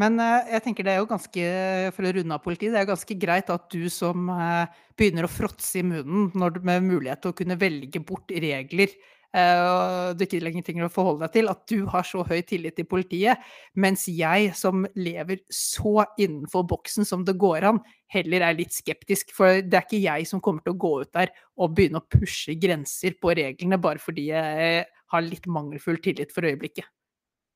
[0.00, 1.48] Men eh, jeg tenker det er jo ganske,
[1.94, 5.32] for å runde av politiet, det er ganske greit at du som eh, begynner å
[5.32, 10.24] fråtse i munnen når med mulighet til å kunne velge bort regler eh, og du
[10.24, 13.44] ikke lenger trenger å forholde deg til, at du har så høy tillit til politiet,
[13.76, 17.82] mens jeg som lever så innenfor boksen som det går an,
[18.12, 19.36] heller er litt skeptisk.
[19.36, 22.08] For det er ikke jeg som kommer til å gå ut der og begynne å
[22.16, 26.88] pushe grenser på reglene bare fordi jeg har litt mangelfull tillit for øyeblikket.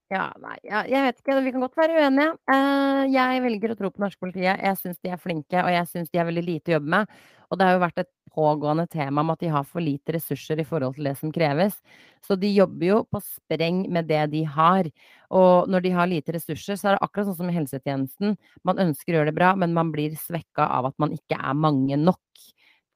[0.07, 1.35] Ja, nei, ja, jeg vet ikke.
[1.43, 2.37] Vi kan godt være uenige.
[2.47, 4.61] Uh, jeg velger å tro på norske politiet.
[4.63, 7.17] Jeg syns de er flinke, og jeg syns de har veldig lite å jobbe med.
[7.51, 10.61] Og det har jo vært et pågående tema om at de har for lite ressurser
[10.63, 11.81] i forhold til det som kreves.
[12.23, 14.91] Så de jobber jo på spreng med det de har.
[15.35, 18.39] Og når de har lite ressurser, så er det akkurat sånn som i helsetjenesten.
[18.67, 21.59] Man ønsker å gjøre det bra, men man blir svekka av at man ikke er
[21.67, 22.47] mange nok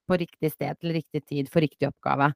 [0.07, 2.31] på riktig sted til riktig tid for riktig oppgave.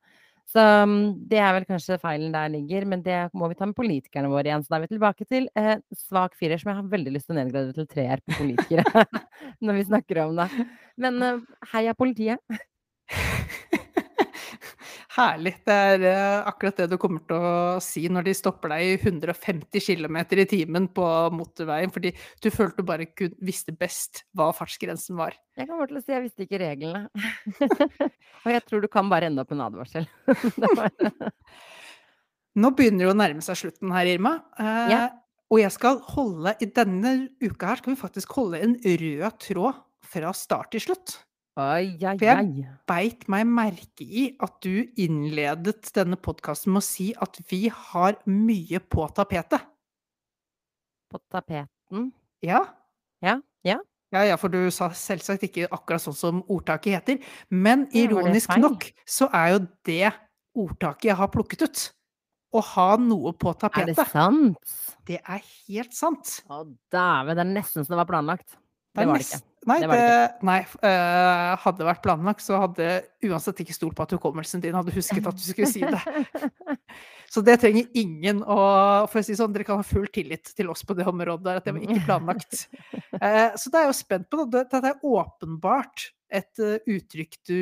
[0.51, 3.77] Så mm, det er vel kanskje feilen der ligger, men det må vi ta med
[3.79, 4.65] politikerne våre igjen.
[4.65, 7.37] Så da er vi tilbake til eh, svak firer, som jeg har veldig lyst til
[7.37, 9.05] å nedgradere til treer på politikere.
[9.65, 10.49] når vi snakker om det.
[11.01, 11.43] Men eh,
[11.73, 12.63] heia politiet.
[15.15, 15.53] Herlig.
[15.63, 17.51] Det er uh, akkurat det du kommer til å
[17.83, 21.05] si når de stopper deg i 150 km i timen på
[21.35, 22.11] motorveien, fordi
[22.43, 23.07] du følte du bare
[23.39, 25.37] visste best hva fartsgrensen var.
[25.55, 27.07] Jeg kommer til å si jeg visste ikke reglene.
[28.45, 30.09] Og jeg tror du kan bare ende opp en advarsel.
[32.61, 34.35] Nå begynner det å nærme seg slutten her, Irma.
[34.59, 35.01] Eh, ja.
[35.55, 39.81] Og jeg skal holde, i denne uka her skal vi faktisk holde en rød tråd
[40.11, 41.17] fra start til slutt.
[41.55, 46.87] Ai, ai, For jeg beit meg merke i at du innledet denne podkasten med å
[46.87, 49.63] si at vi har mye på tapetet.
[51.13, 52.11] På tapeten?
[52.43, 52.65] Ja.
[53.23, 53.39] Ja.
[53.63, 53.79] Ja.
[54.15, 57.23] Ja, ja, for du sa selvsagt ikke akkurat sånn som ordtaket heter.
[57.51, 60.13] Men ironisk nok så er jo det
[60.59, 61.85] ordtaket jeg har plukket ut.
[62.55, 63.95] Å ha noe på tapetet.
[63.95, 64.77] Er det sant?
[65.07, 66.37] Det er helt sant.
[66.47, 66.63] Å
[66.95, 68.55] dæven, det er nesten som det var planlagt.
[68.95, 69.43] Det var det ikke.
[69.69, 72.89] Nei, det, det nei uh, hadde det vært planlagt, så hadde
[73.25, 76.51] uansett ikke stolt på at hukommelsen din hadde husket at du skulle si det.
[77.33, 78.59] så det trenger ingen å
[79.11, 81.63] For å si sånn, dere kan ha full tillit til oss på det området der,
[81.63, 82.67] at det var ikke planlagt.
[83.17, 84.67] Uh, så da er jo spent på det.
[84.69, 87.59] Dette er åpenbart et uh, uttrykk du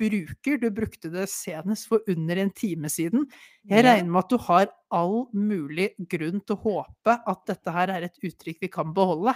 [0.00, 0.60] bruker.
[0.60, 3.26] Du brukte det senest for under en time siden.
[3.64, 7.96] Jeg regner med at du har all mulig grunn til å håpe at dette her
[7.96, 9.34] er et uttrykk vi kan beholde.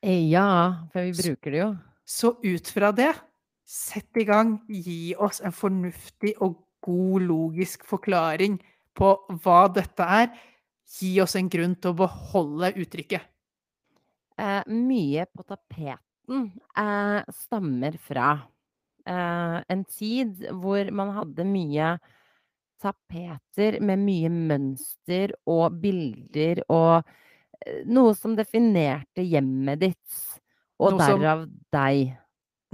[0.00, 1.70] Ja, for vi bruker det jo.
[2.08, 3.12] Så ut fra det,
[3.68, 4.56] sett i gang.
[4.68, 8.56] Gi oss en fornuftig og god logisk forklaring
[8.96, 9.12] på
[9.44, 10.30] hva dette er.
[10.90, 13.28] Gi oss en grunn til å beholde uttrykket.
[14.40, 16.46] Eh, mye på tapeten
[16.80, 18.30] eh, stammer fra
[19.04, 21.90] eh, en tid hvor man hadde mye
[22.80, 27.10] tapeter med mye mønster og bilder og
[27.90, 30.20] noe som definerte hjemmet ditt,
[30.80, 32.12] og noe derav som, deg.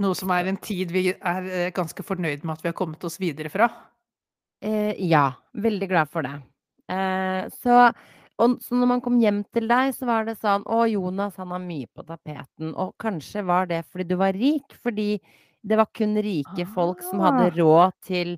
[0.03, 3.03] Noe som er en tid vi er eh, ganske fornøyd med at vi har kommet
[3.07, 3.69] oss videre fra?
[4.61, 5.31] Eh, ja.
[5.57, 6.35] Veldig glad for det.
[6.93, 7.87] Eh, så,
[8.37, 11.51] og, så når man kom hjem til deg, så var det sånn Å, Jonas, han
[11.55, 12.75] har mye på tapeten.
[12.77, 15.15] Og kanskje var det fordi du var rik, fordi
[15.67, 17.57] det var kun rike folk som hadde ah.
[17.57, 18.37] råd til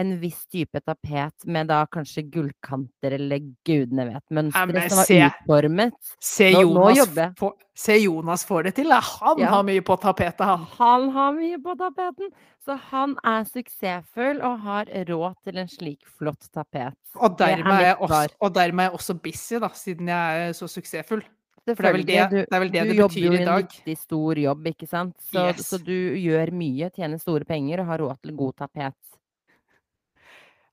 [0.00, 5.18] en viss type tapet med da kanskje gullkanter eller gudene vet mønstre som var se,
[5.26, 6.12] utformet.
[6.30, 8.92] Se Jonas, nå, få, se Jonas får det til!
[8.92, 9.50] Han ja.
[9.54, 10.64] har mye på tapetet, han.
[10.78, 12.32] Han har mye på tapeten!
[12.64, 16.96] Så han er suksessfull og har råd til en slik flott tapet.
[17.16, 20.56] Og dermed er, jeg også, og dermed er jeg også busy, da, siden jeg er
[20.56, 21.24] så suksessfull.
[21.68, 23.00] For det er vel det du, det, er vel det, det betyr i dag.
[23.00, 25.16] Du jobber jo en viktig, stor jobb, ikke sant.
[25.22, 25.66] Så, yes.
[25.68, 28.96] så, du gjør mye, tjener store penger og har råd til god tapet.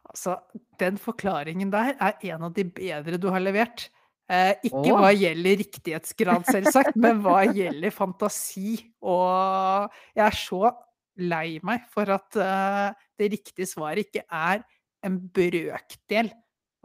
[0.08, 0.38] Altså,
[0.80, 3.90] den forklaringen der er en av de bedre du har levert.
[4.28, 8.76] Eh, ikke hva gjelder riktighetsgrad, selvsagt, men hva gjelder fantasi.
[9.04, 9.88] Og
[10.18, 10.74] jeg er så
[11.18, 14.66] lei meg for at eh, det riktige svaret ikke er
[15.08, 16.32] en brøkdel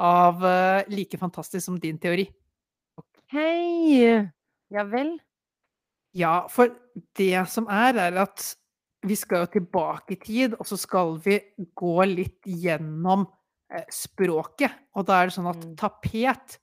[0.03, 2.29] av eh, like fantastisk som din teori.
[3.01, 3.37] OK.
[4.73, 5.17] Ja vel?
[6.17, 6.71] Ja, for
[7.19, 8.53] det som er, er at
[9.03, 11.39] vi skal jo tilbake i tid, og så skal vi
[11.79, 13.27] gå litt gjennom
[13.73, 14.77] eh, språket.
[14.97, 15.75] Og da er det sånn at mm.
[15.81, 16.59] tapet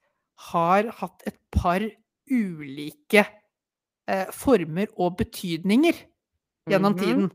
[0.49, 1.83] har hatt et par
[2.29, 6.05] ulike eh, former og betydninger
[6.69, 7.03] gjennom -hmm.
[7.03, 7.29] tiden.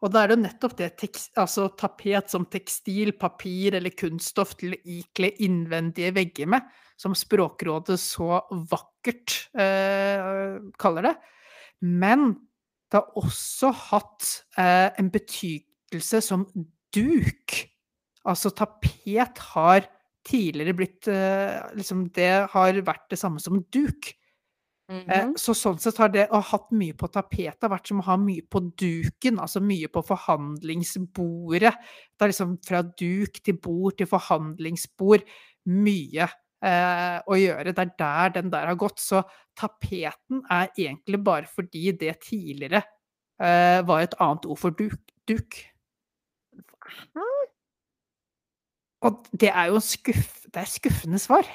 [0.00, 0.90] Og da er det jo nettopp det
[1.36, 6.62] altså tapet som tekstil, papir eller kunststoff til å ikle innvendige vegger med,
[6.96, 8.40] som Språkrådet så
[8.70, 11.14] vakkert eh, kaller det.
[11.80, 12.49] Men
[12.90, 14.28] det har også hatt
[14.58, 16.46] eh, en betydelse som
[16.94, 17.56] duk.
[18.28, 19.86] Altså tapet har
[20.26, 24.10] tidligere blitt eh, liksom Det har vært det samme som duk.
[24.90, 25.34] Mm Eh, -hmm.
[25.38, 28.16] så sånn sett har det å ha hatt mye på tapetet vært som å ha
[28.16, 31.74] mye på duken, altså mye på forhandlingsbordet.
[32.18, 35.22] Det er liksom fra duk til bord til forhandlingsbord.
[35.66, 36.28] Mye
[36.60, 37.72] å gjøre.
[37.72, 39.00] Det er der den der har gått.
[39.00, 39.22] Så
[39.56, 42.82] tapeten er egentlig bare fordi det tidligere
[43.40, 45.00] eh, var et annet ord for duk.
[45.28, 45.60] duk.
[49.00, 51.48] Og det er jo en skuff, det er skuffende svar.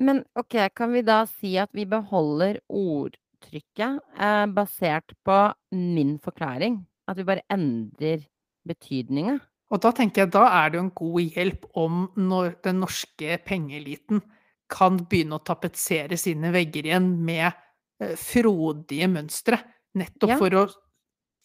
[0.00, 5.36] Men ok, kan vi da si at vi beholder ordtrykket eh, basert på
[5.76, 6.80] min forklaring?
[7.08, 8.24] At vi bare endrer
[8.66, 9.38] betydninga?
[9.72, 13.38] Og da tenker jeg, da er det jo en god hjelp om når den norske
[13.46, 14.22] pengeeliten
[14.68, 17.52] kan begynne å tapetsere sine vegger igjen med
[18.00, 19.58] eh, frodige mønstre.
[19.96, 20.36] Nettopp Ja.
[20.38, 20.66] for å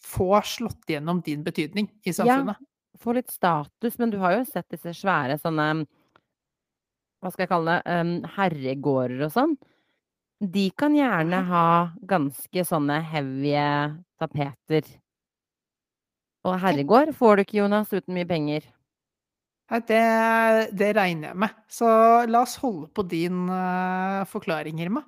[0.04, 2.56] få slått gjennom din betydning i Ja, samfunnet.
[2.98, 5.86] få litt status, men du har jo sett disse svære sånne
[7.22, 8.30] Hva skal jeg kalle det?
[8.34, 9.56] herregårder og sånn.
[10.42, 13.52] De kan gjerne ha ganske sånne heavy
[14.18, 14.82] tapeter.
[16.44, 18.62] Og herregård får du ikke, Jonas, uten mye penger.
[19.72, 20.02] Nei, det,
[20.76, 21.56] det regner jeg med.
[21.72, 21.88] Så
[22.28, 25.00] la oss holde på din uh, forklaring, Irma.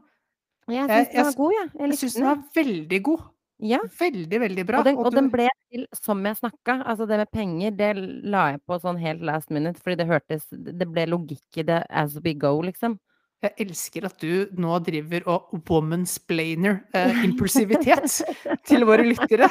[0.73, 1.65] Jeg syns den var god, ja.
[1.75, 3.25] Jeg jeg syns den var veldig god.
[3.65, 3.79] Ja.
[3.99, 4.81] Veldig, veldig bra.
[4.81, 6.79] Og den, og den ble til som jeg snakka.
[6.83, 7.91] Altså det med penger, det
[8.33, 11.83] la jeg på sånn helt last minute, fordi det hørtes Det ble logikk i det
[11.91, 12.97] as we go, liksom.
[13.45, 18.21] Jeg elsker at du nå driver og womansplainer eh, impulsivitet
[18.69, 19.49] til våre lyttere.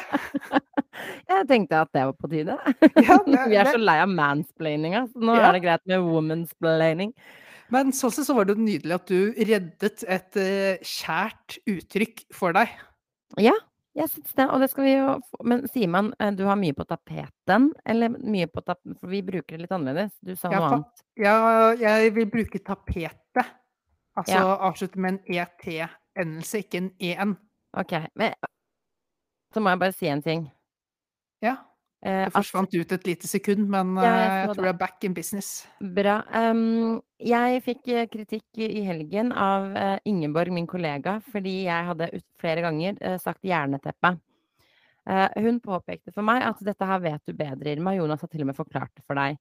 [1.29, 2.57] Jeg tenkte at det var på tide.
[3.05, 5.49] Ja, det, Vi er så lei av mansplaininga, så nå Ja.
[5.49, 7.13] er det greit med womansplaining.
[7.73, 12.53] men sånn sett så var det nydelig at du reddet et eh, kjært uttrykk for
[12.53, 12.69] deg.
[13.41, 13.53] Ja,
[13.97, 15.09] jeg syns det, og det skal vi jo
[15.45, 19.21] Men sier man eh, du har mye på tapeten, eller mye på tapeten, For vi
[19.25, 20.13] bruker det litt annerledes.
[20.21, 21.03] Du sa noe ja, annet.
[21.21, 21.35] ja,
[21.81, 23.53] jeg vil bruke tapetet.
[24.17, 24.57] Altså Ja.
[24.69, 27.37] avslutte med en ET-endelse, ikke en EN.
[27.73, 27.93] OK.
[28.15, 28.33] Men
[29.53, 30.51] så må jeg bare si en ting.
[31.41, 31.57] Ja,
[32.03, 34.73] Eh, det forsvant ut et lite sekund, men Ja, jeg eh, jeg tror det.
[34.73, 35.67] er back in business.
[35.79, 36.17] Bra.
[36.35, 39.71] Um, jeg fikk eh, kritikk i helgen av
[40.05, 42.09] Ingeborg, min kollega, fordi jeg hadde
[42.39, 44.17] flere ganger sagt jerneteppe.
[45.07, 47.95] Uh, hun påpekte for meg at dette her vet du bedre, Irma.
[47.95, 49.37] Jonas har til og med forklart det for deg.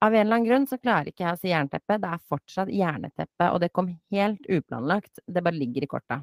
[0.00, 1.98] Av en eller annen grunn så klarer ikke jeg å si jernteppe.
[2.00, 5.20] Det er fortsatt jerneteppe, og det kom helt uplanlagt.
[5.28, 6.22] Det bare ligger i korta.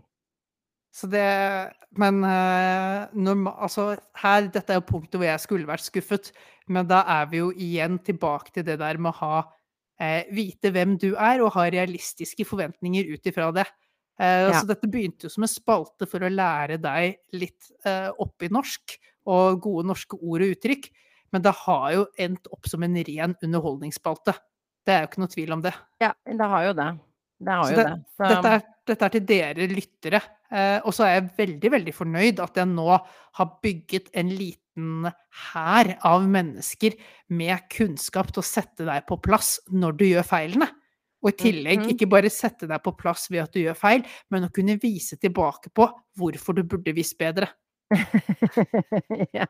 [0.98, 1.26] Så det
[1.98, 6.32] Men eh, norma, altså her, dette er jo punktet hvor jeg skulle vært skuffet,
[6.68, 9.36] men da er vi jo igjen tilbake til det der med å ha
[10.02, 13.68] eh, Vite hvem du er, og ha realistiske forventninger ut ifra det.
[14.20, 14.60] Eh, Ja.
[14.60, 18.50] Så dette begynte jo som en spalte for å lære deg litt eh, opp i
[18.50, 18.98] norsk,
[19.28, 20.90] og gode norske ord og uttrykk,
[21.34, 24.34] men det har jo endt opp som en ren underholdningsspalte.
[24.88, 25.74] Det er jo ikke noe tvil om det.
[26.02, 26.88] Ja, det har jo det.
[27.38, 27.98] Det har jo det, det.
[28.18, 30.22] Så dette, er, dette er til dere lyttere.
[30.50, 35.10] Eh, og så er jeg veldig, veldig fornøyd at jeg nå har bygget en liten
[35.52, 36.96] hær av mennesker
[37.36, 40.70] med kunnskap til å sette deg på plass når du gjør feilene.
[41.26, 41.90] Og i tillegg Mhm.
[41.94, 45.18] ikke bare sette deg på plass ved at du gjør feil, men å kunne vise
[45.18, 47.50] tilbake på hvorfor du burde visst bedre.
[49.38, 49.48] ja.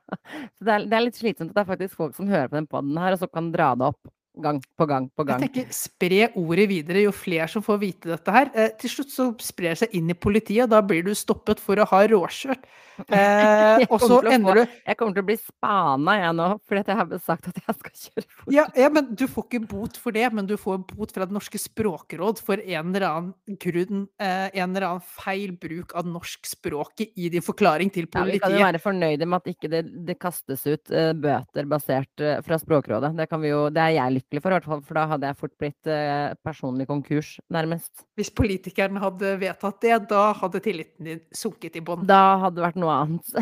[0.58, 2.60] Så det er, det er litt slitsomt at det er faktisk folk som hører på
[2.60, 4.12] den poden her, og så kan dra det opp
[4.44, 5.44] gang på gang på gang.
[5.44, 8.52] Jeg tenker spre ordet videre, jo flere som får vite dette her.
[8.56, 11.62] Eh, til slutt så sprer det seg inn i politiet, og da blir du stoppet
[11.64, 12.68] for å ha råkjørt.
[13.14, 16.98] Eh, og så ender du Jeg kommer til å bli spana jeg nå, fordi jeg
[16.98, 18.48] har sagt at jeg skal kjøre fort.
[18.56, 21.36] ja, ja, men du får ikke bot for det, men du får bot fra Det
[21.36, 27.14] norske språkråd for en eller annen grunn, eh, en eller annen feil bruk av norskspråket
[27.22, 28.34] i din forklaring til politiet.
[28.34, 31.70] Ja, vi kan jo være fornøyde med at ikke det, det kastes ut eh, bøter
[31.70, 33.14] basert eh, fra Språkrådet.
[33.18, 35.40] Det, kan vi jo, det er jeg lykkelig for, hvert fall, for da hadde jeg
[35.40, 38.04] fort blitt eh, personlig konkurs, nærmest.
[38.20, 42.04] Hvis politikerne hadde vedtatt det, da hadde tilliten din sunket i bånn.
[42.10, 43.26] Da hadde det vært noe annet.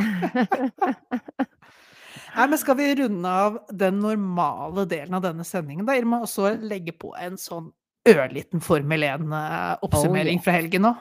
[2.36, 6.30] Nei, men skal vi runde av den normale delen av denne sendingen, da, Irma, og
[6.30, 7.72] så legge på en sånn
[8.06, 10.46] ørliten Formel 1-oppsummering yes.
[10.46, 10.94] fra helgen nå?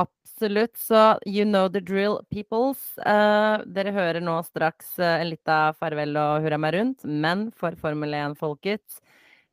[0.00, 0.76] Absolutt.
[0.80, 2.80] Så you know the drill, peoples.
[2.98, 7.76] Uh, dere hører nå straks uh, en lita farvel og hurra meg rundt, men for
[7.80, 9.02] Formel 1-folket,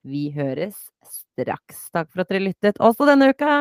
[0.08, 1.88] vi høres straks.
[1.94, 3.54] Takk for at dere lyttet også denne uka.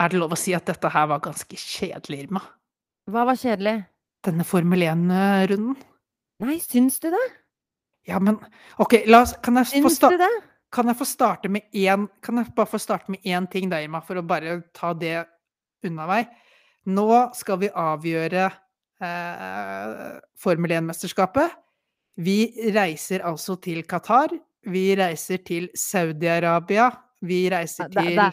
[0.00, 2.40] Er det lov å si at dette her var ganske kjedelig, Irma?
[3.10, 3.82] Hva var kjedelig?
[4.24, 5.76] Denne Formel 1-runden?
[6.40, 7.24] Nei, syns du det?
[8.08, 8.38] Ja, men
[8.80, 10.30] OK, la oss Kan jeg få Syns få det?
[10.72, 13.80] kan jeg få starte med én Kan jeg bare få starte med én ting da,
[13.84, 15.26] Irma, for å bare ta det
[15.84, 16.22] unna vei?
[16.88, 18.46] Nå skal vi avgjøre
[20.40, 21.56] Formel 1-mesterskapet.
[22.20, 24.34] Vi reiser altså til Qatar.
[24.68, 26.90] Vi reiser til Saudi-Arabia.
[27.24, 28.32] Vi reiser Det, det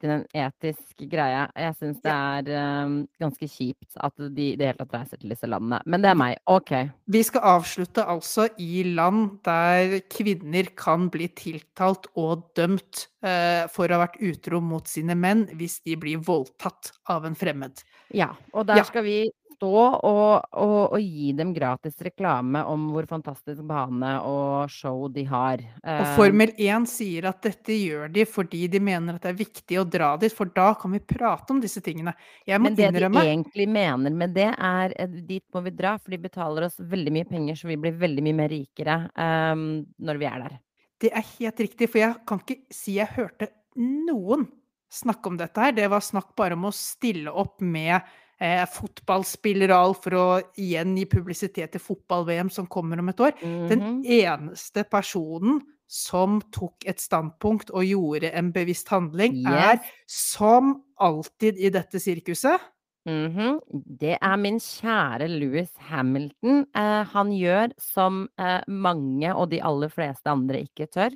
[0.00, 1.42] til er en etisk greie.
[1.60, 5.34] Jeg syns det er um, ganske kjipt at de i det hele tatt reiser til
[5.34, 5.80] disse landene.
[5.84, 6.38] Men det er meg.
[6.50, 6.72] OK.
[7.12, 13.90] Vi skal avslutte altså i land der kvinner kan bli tiltalt og dømt uh, for
[13.90, 17.84] å ha vært utro mot sine menn hvis de blir voldtatt av en fremmed.
[18.16, 18.88] Ja, og der Ja.
[18.88, 19.18] skal vi
[19.60, 25.26] stå og, og, og gi dem gratis reklame om hvor fantastisk bane og show de
[25.28, 25.60] har.
[25.84, 29.38] Og Eh, Formel 1 sier at dette gjør de fordi de mener at det er
[29.38, 32.14] viktig å dra dit, for da kan vi prate om disse tingene.
[32.48, 35.96] Jeg må Men det de egentlig mener med det, er eh, dit må vi dra,
[35.98, 39.84] for de betaler oss veldig mye penger, så vi blir veldig mye mer rikere um,
[39.98, 40.56] når vi er der.
[41.00, 43.50] Det er helt riktig, for jeg kan ikke si jeg hørte
[43.80, 44.48] noen
[44.90, 45.76] snakke om dette her.
[45.76, 48.00] Det var snakk bare om å stille opp med
[48.40, 50.26] eh, fotballspiller og alt for å
[50.56, 53.32] igjen gi publisitet til fotball-VM som kommer om et år.
[53.40, 54.04] Den Mhm.
[54.04, 61.68] eneste personen som tok et standpunkt og gjorde en bevisst handling, er som alltid i
[61.70, 62.60] dette sirkuset
[63.06, 63.60] Mhm.
[63.98, 66.66] Det er min kjære Louis Hamilton.
[66.74, 71.10] Eh, han gjør som eh, mange og de aller fleste andre ikke tør.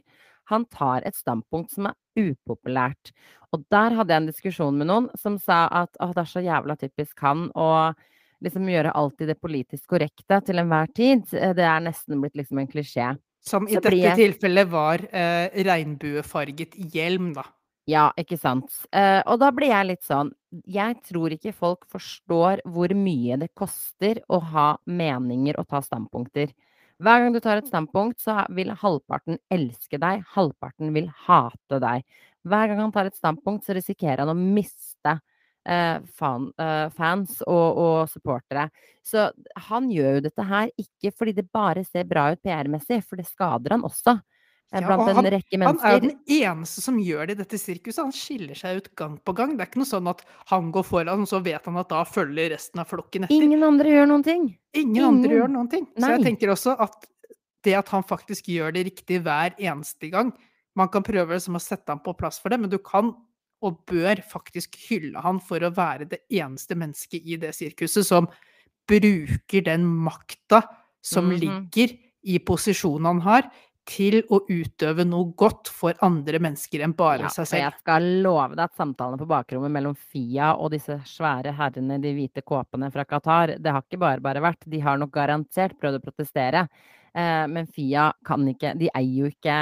[0.47, 3.13] Han tar et standpunkt som er upopulært.
[3.55, 6.43] Og der hadde jeg en diskusjon med noen som sa at «Åh, det er så
[6.45, 7.69] jævla typisk han å
[8.45, 11.25] liksom gjøre alltid det politisk korrekte til enhver tid.
[11.31, 13.15] Det er nesten blitt liksom en klisjé.
[13.45, 17.45] Som i dette tilfellet var eh, regnbuefarget hjelm, da.
[17.89, 18.73] Ja, ikke sant.
[18.97, 20.31] Eh, og da blir jeg litt sånn
[20.73, 26.55] Jeg tror ikke folk forstår hvor mye det koster å ha meninger og ta standpunkter.
[27.03, 32.05] Hver gang du tar et standpunkt, så vil halvparten elske deg, halvparten vil hate deg.
[32.47, 35.17] Hver gang han tar et standpunkt, så risikerer han å miste
[35.67, 38.69] eh, fan, eh, fans og, og supportere.
[39.05, 39.27] Så
[39.69, 43.27] han gjør jo dette her ikke fordi det bare ser bra ut PR-messig, for det
[43.29, 44.19] skader han også.
[44.75, 48.03] Eh, Ja, han, en rekke Han er den eneste som gjør det i dette sirkuset.
[48.03, 49.57] Han skiller seg ut gang på gang.
[49.57, 52.03] Det er ikke noe sånn at han går foran, og så vet han at da
[52.05, 53.35] følger resten av flokken etter.
[53.35, 54.49] Ingen andre gjør noen ting.
[54.75, 55.87] Ingen andre gjør noen ting.
[55.97, 57.07] Så jeg tenker også at
[57.65, 60.35] det at han faktisk gjør det riktig hver eneste gang
[60.77, 63.15] Man kan prøve liksom å sette ham på plass for det, men du kan
[63.63, 68.27] og bør faktisk hylle han for å være det eneste mennesket i det sirkuset som
[68.91, 70.63] bruker den makta
[71.01, 71.39] som Mhm.
[71.41, 73.51] ligger i posisjonen han har,
[73.89, 77.61] til å utøve noe godt for andre mennesker enn bare Ja, seg selv.
[77.63, 82.03] jeg skal love deg at samtalene på bakrommet mellom Fia og disse svære herrene i
[82.05, 84.65] de hvite kåpene fra Qatar, det har ikke bare bare vært.
[84.67, 86.67] De har nok garantert prøvd å protestere.
[87.15, 89.55] Eh, men Fia kan ikke De eier jo ikke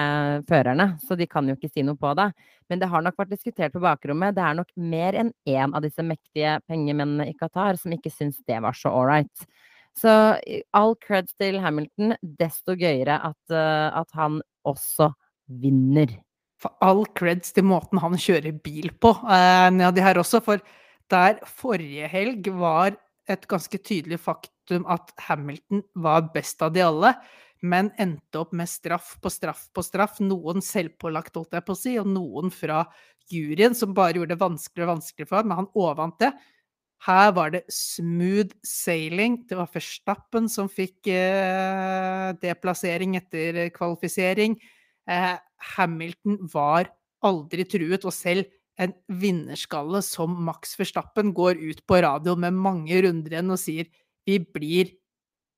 [0.49, 2.31] førerne, så de kan jo ikke si noe på det.
[2.71, 4.35] Men det har nok vært diskutert på bakrommet.
[4.39, 8.39] Det er nok mer enn én av disse mektige pengemennene i Qatar som ikke syns
[8.47, 9.45] det var så ålreit.
[9.99, 10.13] Så
[10.73, 12.17] all creds til Hamilton.
[12.23, 15.13] Desto gøyere at, eh, at han også
[15.63, 16.15] vinner.
[16.63, 20.43] For all creds til måten han kjører bil på, eh, nedi her også.
[20.43, 20.63] For
[21.11, 22.97] der forrige helg var
[23.29, 27.15] et ganske tydelig faktum at Hamilton var best av de alle,
[27.63, 30.19] men endte opp med straff på straff på straff.
[30.21, 32.87] Noen selvpålagt, holdt jeg på å si, og noen fra
[33.31, 36.33] juryen, som bare gjorde det vanskeligere og vanskeligere for ham, men han overvant det.
[37.03, 39.41] Her var det smooth sailing.
[39.51, 44.55] Det var Verstappen som fikk eh, deplassering etter kvalifisering.
[45.11, 45.35] Eh,
[45.75, 46.93] Hamilton var
[47.27, 48.47] aldri truet, og selv
[48.81, 53.91] en vinnerskalle som Max Verstappen går ut på radio med mange runder igjen og sier
[54.27, 54.95] vi blir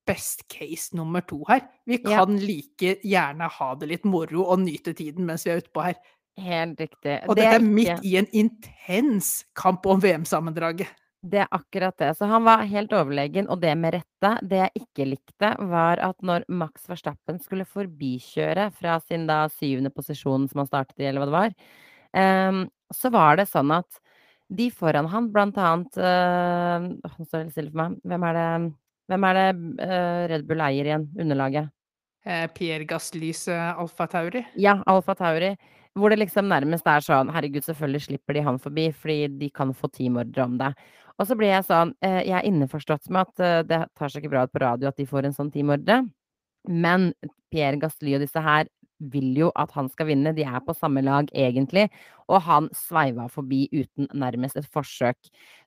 [0.09, 1.63] best case nummer to her.
[1.87, 2.25] Vi Ja.
[2.25, 5.95] kan like gjerne ha det litt moro og nyte tiden mens vi er utpå her.
[6.37, 7.21] Helt riktig.
[7.29, 10.89] Og Det dette er midt i en intens kamp om VM-sammendraget.
[11.25, 12.11] Det er akkurat det.
[12.19, 14.33] Så han var helt overlegen, og det med rette.
[14.45, 19.93] Det jeg ikke likte, var at når Max Verstappen skulle forbikjøre fra sin da syvende
[19.95, 21.55] posisjon som han startet i, eller hva det var,
[22.51, 24.01] um, så var det sånn at
[24.53, 27.97] de foran han, blant annet uh, Nå står det stille for meg.
[28.05, 28.51] Hvem er det,
[29.13, 29.49] hvem er det
[29.81, 31.09] uh, Red Bull eier igjen?
[31.25, 31.73] Underlaget?
[32.25, 34.45] Eh, Pierre Gaslyse Alfa Tauri.
[34.61, 35.55] Ja, Alfa Tauri.
[35.95, 39.71] Hvor det liksom nærmest er sånn Herregud, selvfølgelig slipper de han forbi, fordi de kan
[39.77, 40.73] få teamordre om det.
[41.15, 44.25] Og så blir jeg sånn eh, Jeg er innforstått med at eh, det tar seg
[44.25, 46.01] ikke bra ut på radio at de får en sånn teamordre,
[46.67, 47.13] men
[47.53, 48.67] Pierre Gasly og disse her
[48.99, 51.89] vil jo at han skal vinne, de er på samme lag egentlig,
[52.31, 55.19] og han sveiva forbi uten nærmest et forsøk.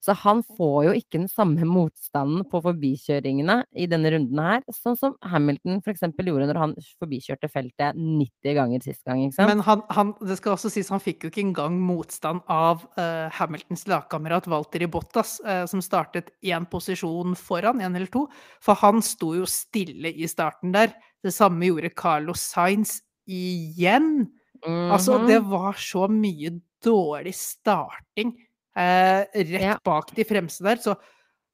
[0.01, 4.97] Så han får jo ikke den samme motstanden på forbikjøringene i denne runden her, sånn
[4.97, 9.51] som Hamilton eksempel gjorde når han forbikjørte feltet 90 ganger sist gang, ikke sant?
[9.51, 13.27] Men han han det skal også sies, han fikk jo ikke engang motstand av, uh,
[13.37, 18.27] Hamiltons lagkamerat Walter Bottas, uh, som startet én posisjon foran, én eller to.
[18.61, 20.93] for han sto jo stille i starten der.
[21.23, 24.27] Det samme gjorde Carlos Sainz igjen.
[24.65, 25.49] Altså, det Mhm.
[25.51, 28.33] var så mye dårlig starting,
[28.75, 29.77] eh, rett Ja.
[29.83, 30.95] bak de fremste der, så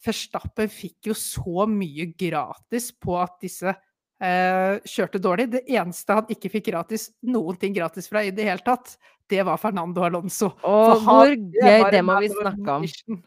[0.05, 3.74] Verstappen fikk jo så mye gratis på at disse,
[4.21, 5.49] eh, kjørte dårlig.
[5.51, 8.97] Det eneste han ikke fikk gratis noen ting gratis fra i det hele tatt,
[9.30, 10.47] det var Fernando Alonso.
[10.63, 11.91] Og hvor gøy!
[11.91, 12.67] Det må vi snakke
[13.07, 13.24] om.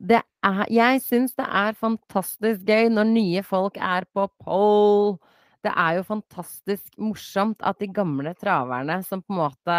[0.00, 5.18] Det er jeg syns det er fantastisk gøy når nye folk er på pole.
[5.64, 9.76] Det er jo fantastisk morsomt at de gamle traverne som på en måte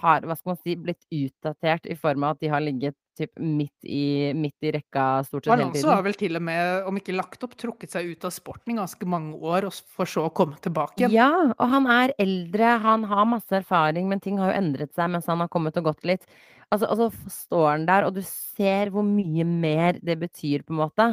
[0.00, 3.38] har, hva skal man si, blitt utdatert i form av at de har ligget typ
[3.42, 5.74] midt i midt i rekka stort sett hele tiden.
[5.74, 8.74] Alonso har vel til og med, om ikke lagt opp, trukket seg ut av sporten
[8.74, 11.16] i ganske mange år, og for så å komme tilbake igjen.
[11.16, 15.10] Ja, og han er eldre, han har masse erfaring, men ting har jo endret seg
[15.14, 16.26] mens han har kommet og gått litt.
[16.68, 20.74] Altså og så står han der, og du ser hvor mye mer det betyr på
[20.74, 21.12] en måte,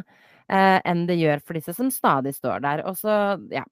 [0.50, 2.86] eh, enn det gjør for disse som stadig står der.
[2.90, 3.16] Og så
[3.54, 3.64] ja.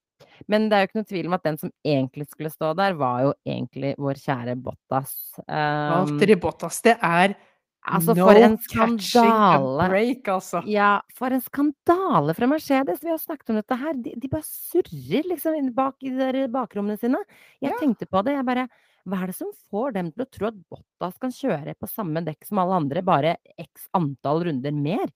[0.51, 2.93] Men det er jo ikke noe tvil om at den som egentlig skulle stå der,
[2.99, 5.15] var jo egentlig vår kjære Bottas.
[5.47, 7.35] Um, Bottas, det er
[7.83, 9.89] altså no for en catching a skandale.
[9.91, 10.63] break, altså.
[10.69, 13.01] Ja, for en skandale fra Mercedes!
[13.03, 13.93] Vi har snakket om dette her.
[13.93, 17.19] De de bare surrer liksom bak i de bakrommene sine.
[17.61, 17.77] Jeg Ja.
[17.79, 18.69] tenkte på det, jeg bare
[19.05, 22.23] Hva er det som får dem til å tro at Bottas kan kjøre på samme
[22.23, 25.11] dekk som alle andre, bare x antall runder mer?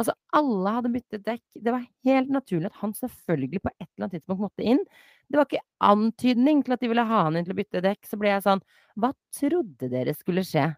[0.00, 1.42] Altså, alle hadde byttet dekk.
[1.64, 4.80] Det var helt naturlig at han selvfølgelig på et eller annet tidspunkt måtte inn.
[5.28, 8.00] Det var ikke antydning til at de ville ha han inn til å bytte dekk.
[8.08, 8.64] Så ble jeg sånn
[9.00, 10.70] Hva trodde dere skulle skje?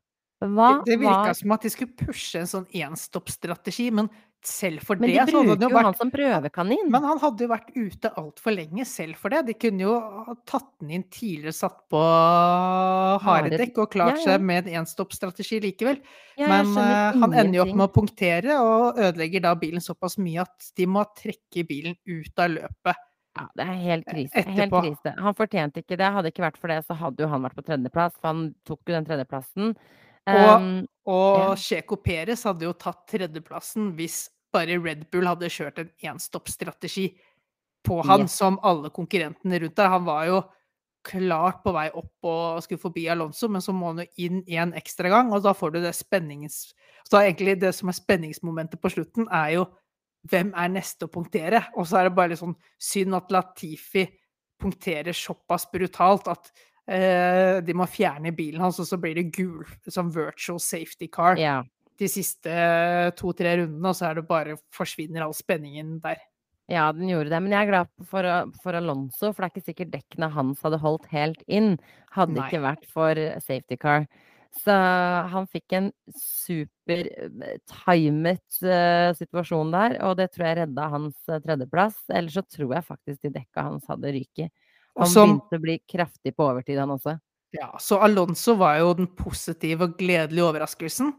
[0.44, 4.10] Hva Det det virka som at de skulle pushe en sånn enstoppstrategi, men
[4.48, 5.86] selv for Men det de bruker jo vært...
[5.88, 6.90] han som prøvekanin.
[6.92, 9.42] Men han hadde jo vært ute altfor lenge selv for det.
[9.48, 14.20] De kunne jo ha tatt den inn tidligere, satt på harde Harde dekk og klart
[14.20, 14.34] ja.
[14.34, 15.98] seg med en enstoppstrategi likevel.
[16.40, 20.18] Ja, Men, eh, han ender jo opp med å punktere, og ødelegger da bilen såpass
[20.22, 23.04] mye at de må trekke bilen ut av løpet.
[23.34, 24.46] Ja, det er helt krise.
[24.46, 25.12] Helt krise.
[25.18, 26.10] Han fortjente ikke det.
[26.14, 28.82] Hadde ikke vært for det, så hadde jo han vært på tredjeplass, for han tok
[28.86, 29.74] jo den tredjeplassen.
[29.74, 31.48] Og Um, og ja.
[31.60, 34.22] Checo Perez hadde jo tatt tredjeplassen hvis
[34.54, 37.08] bare Red Bull hadde kjørt en enstoppstrategi
[37.84, 38.32] på han, ja.
[38.32, 39.92] som alle konkurrentene rundt der.
[39.92, 40.42] Han var jo
[41.04, 44.72] klart på vei opp og skulle forbi Alonso, men så må han jo inn en
[44.78, 46.66] ekstra gang, og da får du det spennings...
[47.04, 49.66] Så egentlig det som er spenningsmomentet på slutten, er jo
[50.30, 51.60] hvem er neste å punktere?
[51.76, 54.06] Og så er det bare litt sånn synd at Latifi
[54.62, 56.48] punkterer såpass brutalt at
[56.88, 61.36] eh, de må fjerne bilen hans, og så blir det gul som virtual safety car
[61.40, 61.58] ja.
[62.00, 62.54] De siste
[63.18, 66.22] to-tre rundene, og så er det bare forsvinner all spenningen der.
[66.72, 67.40] Ja, den gjorde det.
[67.44, 68.28] Men jeg er glad for,
[68.62, 71.74] for Alonso, for det er ikke sikkert dekkene hans hadde holdt helt inn.
[72.14, 72.46] Hadde Nei.
[72.46, 74.06] ikke vært for safety car.
[74.54, 74.74] Så
[75.32, 81.16] han fikk en super eh, timet eh, situasjon der, og det tror jeg redda hans
[81.26, 81.98] eh, tredjeplass.
[82.14, 84.52] Ellers så tror jeg faktisk de dekka hans hadde ryket.
[84.94, 87.16] Han Også, begynte å bli kraftig på overtid, han også.
[87.54, 91.10] Ja, så Alonso var jo den positive og gledelige overraskelsen.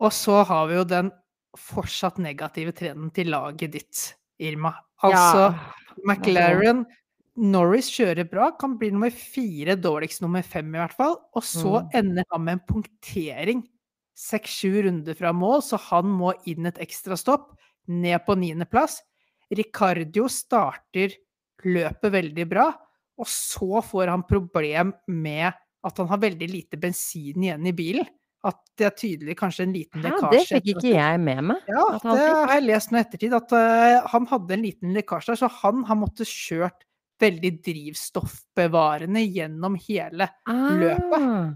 [0.00, 1.10] Og så har vi jo den
[1.58, 4.04] fortsatt negative trenden til laget ditt,
[4.40, 4.72] Irma.
[5.02, 5.72] Altså, Ja,
[6.04, 6.86] McLaren
[7.40, 11.16] Norris kjører bra, kan bli nummer fire, dårligst nummer fem i hvert fall.
[11.34, 11.90] Og så Mm.
[11.94, 13.62] ender han med en punktering
[14.16, 17.56] seks-sju runder fra mål, så han må inn et ekstra stopp,
[17.88, 19.00] ned på niendeplass.
[19.50, 21.14] Ricardio starter
[21.64, 22.74] løpet veldig bra,
[23.18, 25.52] og så får han problem med
[25.84, 28.06] at han har veldig lite bensin igjen i bilen.
[28.46, 30.28] At det er tydelig kanskje en liten lekkasje.
[30.28, 33.34] Ja, det fikk ikke jeg med meg Ja, det har jeg lest nå i ettertid,
[33.36, 36.86] at eh, han hadde en liten lekkasje der, så han har måttet kjørt
[37.20, 41.18] veldig drivstoffbevarende gjennom hele løpet.
[41.20, 41.50] Ah.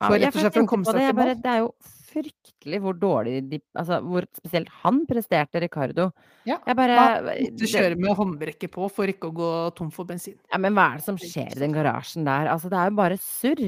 [0.00, 1.32] Ja, For jeg rett og slett for å komme seg det, til mål.
[1.42, 1.72] Det er jo
[2.10, 6.08] fryktelig hvor dårlig de Altså hvor spesielt han presterte, Ricardo.
[6.48, 10.38] Ja, Jeg bare måtte kjøre med håndbrekket på for ikke å gå tom for bensin.
[10.50, 12.48] Ja, men hva er det som skjer i den garasjen der?
[12.54, 13.66] Altså, det er jo bare surr.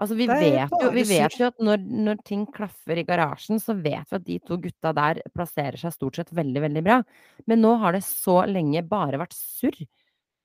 [0.00, 3.74] Altså, vi vet jo vi vet jo at når når ting klaffer i garasjen, så
[3.76, 7.02] vet vi at de to gutta der plasserer seg stort sett veldig, veldig bra.
[7.46, 9.76] Men nå har det så lenge bare vært surr.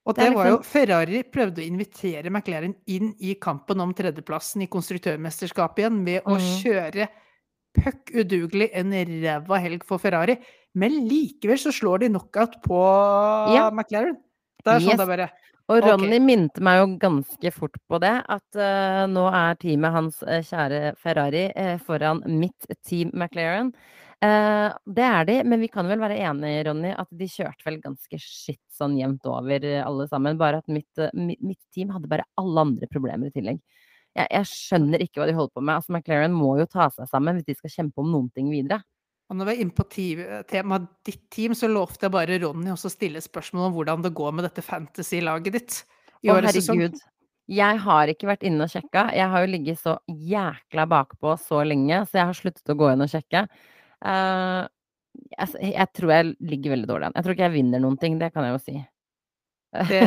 [0.06, 0.36] Og Det det liksom...
[0.38, 5.80] var jo liksom Ferrari prøvde å invitere McLaren inn i kampen om tredjeplassen i konstruktørmesterskapet
[5.86, 6.52] igjen med å Mhm.
[6.62, 7.08] kjøre
[7.76, 8.92] puck udugelig en
[9.24, 10.38] ræva helg for Ferrari,
[10.76, 12.84] men likevel så slår de knockout på
[13.56, 13.70] Ja.
[13.72, 14.16] McLaren.
[14.64, 15.00] Det er sånn det Yes.
[15.00, 15.32] er bare
[15.66, 19.96] Og Ronny Ronny minte meg jo ganske fort på det, at uh, nå er teamet
[19.96, 23.74] hans uh, kjære Ferrari uh, foran mitt team McLaren.
[24.26, 28.18] det er de, men vi kan vel være enige, Ronny, at de kjørte vel ganske
[28.22, 30.40] skitt sånn jevnt over alle sammen.
[30.40, 33.60] Bare at mitt, mitt, mitt, team hadde bare alle andre problemer i tillegg.
[34.16, 35.76] Jeg, jeg, skjønner ikke hva de holder på med.
[35.76, 38.82] Altså, McLaren må jo ta seg sammen hvis de skal kjempe om noen ting videre.
[39.26, 42.92] Og når vi er inne på temaet ditt team, så lovte jeg bare Ronny også
[42.94, 45.78] stille spørsmål om hvordan det går med dette fantasy-laget ditt
[46.22, 46.84] i Å, årets sesong.
[47.50, 49.08] Jeg har ikke vært inne og sjekka.
[49.14, 52.92] Jeg har jo ligget så jækla bakpå så lenge, så jeg har sluttet å gå
[52.94, 53.46] inn og sjekke.
[54.06, 54.66] Uh,
[55.34, 57.18] jeg, jeg, tror jeg ligger veldig dårlig an.
[57.18, 58.78] Jeg tror ikke jeg vinner noen ting, det kan jeg jo si.
[59.90, 60.04] Det,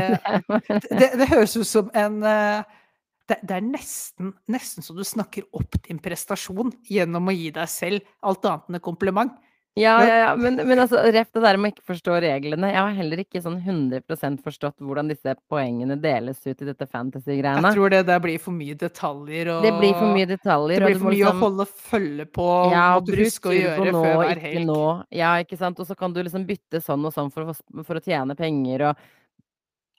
[1.01, 2.85] det, det høres ut som en uh
[3.29, 7.68] det, det, er nesten, nesten så du snakker opp din prestasjon gjennom å gi deg
[7.70, 9.37] selv alt annet enn et kompliment.
[9.79, 10.37] Ja, ja, ja.
[10.37, 12.70] Men, men altså, rett det der med ikke forstå reglene.
[12.72, 17.62] Jeg har heller ikke sånn 100% forstått hvordan disse poengene deles ut i dette fantasy-greiene.
[17.62, 19.53] Jeg tror det der blir for mye detaljer.
[19.55, 19.66] Og...
[19.66, 20.83] Det blir for mye detaljer.
[20.83, 21.39] Det blir for mye liksom...
[21.45, 24.74] å holde følge på, ja, og huske å gjøre nå, før hver helg.
[25.20, 25.79] Ja, ikke sant.
[25.79, 27.55] Og så kan du liksom bytte sånn og sånn for,
[27.87, 29.07] for å tjene penger og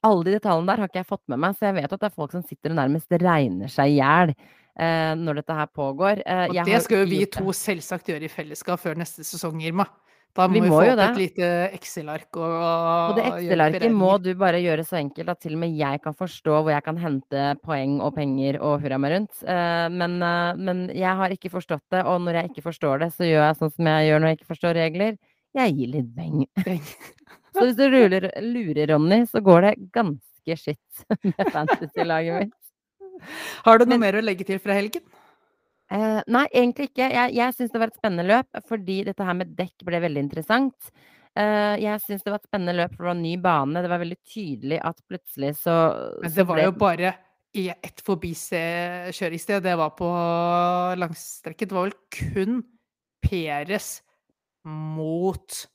[0.05, 2.09] alle de detaljene der har ikke jeg fått med meg, så jeg vet at det
[2.09, 6.21] er folk som sitter og nærmest regner seg i hjel eh, når dette her pågår.
[6.25, 9.87] Eh, og det skal jo vi to selvsagt gjøre i fellesskap før neste sesong, Irma.
[10.37, 14.11] Da må vi, vi må få opp et lite Excel-ark og, og det Excel-arket må
[14.21, 16.99] du bare gjøre så enkelt at til og med jeg kan forstå hvor jeg kan
[17.01, 19.41] hente poeng og penger og hurra meg rundt.
[19.41, 23.09] Uh, men, uh, men, jeg har ikke forstått det, og når jeg ikke forstår det,
[23.17, 25.19] så gjør jeg sånn som jeg gjør når jeg ikke forstår regler.
[25.57, 26.45] Jeg gir litt beng.
[27.55, 32.57] Så hvis du lurer, lurer, Ronny, så går det ganske skitt med fantasy-laget mitt.
[33.65, 35.03] Har du noe Men, mer å legge til fra helgen?
[35.89, 37.07] Eh, nei, egentlig ikke.
[37.09, 40.27] Jeg, jeg syns det var et spennende løp fordi dette her med dekk ble veldig
[40.27, 40.91] interessant.
[41.37, 43.81] Uh, jeg syns det var et spennende løp, for det var en ny bane.
[43.83, 45.75] Det var veldig tydelig at plutselig så
[46.23, 47.13] Men det var jo bare
[47.57, 48.03] i ett
[48.37, 49.63] sted.
[49.63, 50.09] Det var på
[50.99, 51.69] langstrekket.
[51.69, 52.63] Det var vel kun
[53.23, 54.01] Peres
[54.65, 55.65] mot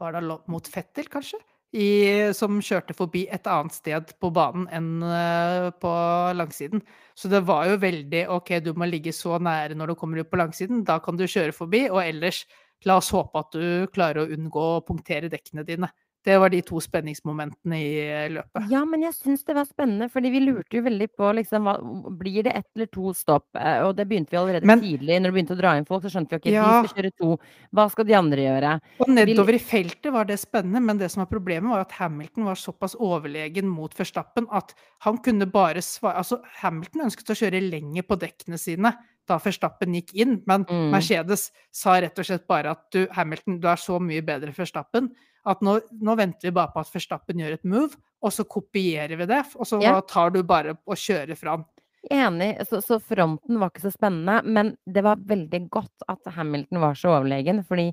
[0.00, 1.40] var det mot Fettel, kanskje?
[1.70, 5.92] I, som kjørte forbi et annet sted på banen enn uh, på
[6.34, 6.82] langsiden.
[7.14, 10.30] Så det var jo veldig OK, du må ligge så nære når du kommer ut
[10.32, 10.82] på langsiden.
[10.88, 12.42] Da kan du kjøre forbi, og ellers
[12.88, 15.92] la oss håpe at du klarer å unngå å punktere dekkene dine.
[16.24, 18.66] Det var de to spenningsmomentene i eh, løpet.
[18.68, 21.76] Ja, men jeg syns det var spennende, fordi vi lurte jo veldig på liksom hva,
[22.20, 23.46] Blir det ett eller to stopp?
[23.56, 25.16] Eh, og det begynte vi allerede men, tidlig.
[25.16, 26.66] Når det begynte å dra inn folk, så skjønte vi ok, ja.
[26.68, 27.30] vi skal kjøre to.
[27.76, 28.74] Hva skal de andre gjøre?
[29.00, 32.50] Og nedover i feltet var det spennende, men det som var problemet, var at Hamilton
[32.50, 34.74] var såpass overlegen mot Verstappen at
[35.06, 38.92] han kunne bare svare Altså, Hamilton ønsket å kjøre lenger på dekkene sine
[39.30, 40.90] da Verstappen gikk inn, men mm.
[40.92, 45.12] Mercedes sa rett og slett bare at du, Hamilton, du er så mye bedre Verstappen
[45.48, 49.16] at nå, nå, venter vi bare på at Verstappen gjør et move, og så kopierer
[49.16, 49.42] vi det.
[49.56, 49.94] Og så ja.
[50.04, 51.64] tar du bare og kjører fram.
[52.12, 56.80] Enig, så, så, fronten var ikke så spennende, men det var veldig godt at Hamilton
[56.80, 57.90] var så overlegen, fordi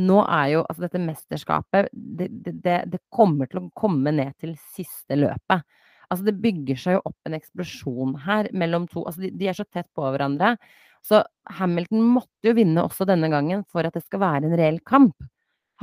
[0.00, 4.54] nå er jo altså dette mesterskapet det, det, det, kommer til å komme ned til
[4.72, 5.66] siste løpet.
[6.12, 9.56] Altså det bygger seg jo opp en eksplosjon her mellom to Altså de, de er
[9.56, 10.54] så tett på hverandre.
[11.02, 11.22] Så
[11.58, 15.16] Hamilton måtte jo vinne også denne gangen for at det skal være en reell kamp.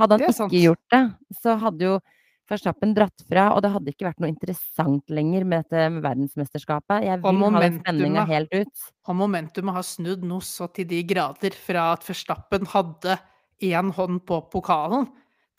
[0.00, 0.56] Hadde han ikke sant.
[0.56, 1.02] gjort det,
[1.42, 1.98] så hadde jo
[2.50, 7.04] Verstappen dratt fra, og det hadde ikke vært noe interessant lenger med dette verdensmesterskapet.
[7.06, 8.88] Jeg vil ha den spenninga helt ut.
[9.06, 13.20] Og momentumet har snudd noe så til de grader fra at Verstappen hadde
[13.70, 15.06] én hånd på pokalen,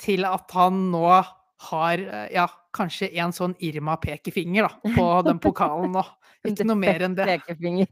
[0.02, 1.06] til at han nå
[1.70, 2.02] har
[2.34, 6.04] ja, kanskje en sånn Irma-pekefinger på den pokalen nå.
[6.48, 7.28] Ikke noe mer enn det.
[7.36, 7.92] Pekefinger.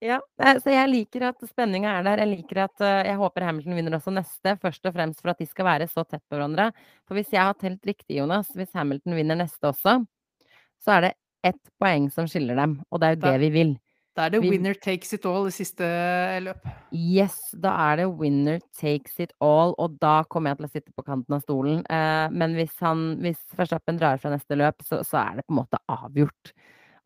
[0.00, 0.16] Ja,
[0.62, 2.22] så jeg liker at spenninga er der.
[2.22, 5.42] Jeg liker at uh, jeg håper Hamilton vinner også neste, først og fremst for at
[5.42, 6.70] de skal være så tett på hverandre.
[7.04, 9.98] For hvis jeg har telt riktig, Jonas, hvis Hamilton vinner neste også,
[10.80, 11.12] så er det
[11.50, 13.74] ett poeng som skiller dem, og det er jo det vi vil.
[14.18, 15.86] Da er det winner takes it all i siste
[16.42, 16.64] løp.
[16.90, 20.94] Yes, da er det winner takes it all, og da kommer jeg til å sitte
[20.96, 21.84] på kanten av stolen.
[21.86, 25.54] Uh, men hvis han, hvis Verstappen drar fra neste løp, så, så er det på
[25.54, 26.52] en måte avgjort.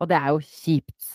[0.01, 1.13] Og det er jo kjipt.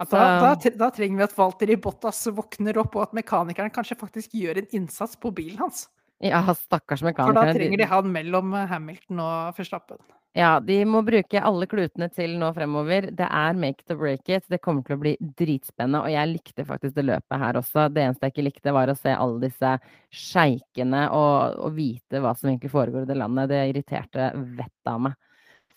[0.00, 3.98] Da, da, da, trenger vi at Walter i Bottas våkner opp, og at mekanikeren kanskje
[4.00, 5.88] faktisk gjør en innsats på bilen hans.
[6.24, 7.36] Ja, stakkars mekanikeren.
[7.36, 10.00] For da trenger de han mellom Hamilton og Verstappen.
[10.38, 13.08] Ja, de må bruke alle klutene til nå fremover.
[13.18, 14.44] Det er make to break it.
[14.46, 16.04] Det kommer til å bli dritspennende.
[16.04, 17.88] Og jeg likte faktisk det løpet her også.
[17.90, 19.72] Det eneste jeg ikke likte, var å se alle disse
[20.14, 23.50] sjeikene og, og vite hva som egentlig foregår i det landet.
[23.50, 25.18] Det irriterte vettet av meg.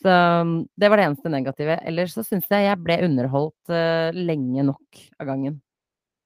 [0.04, 0.14] Så
[0.44, 1.80] um, det var det eneste negative.
[1.90, 5.58] Ellers så syns jeg jeg ble underholdt uh, lenge nok av gangen.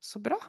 [0.04, 0.40] Så bra.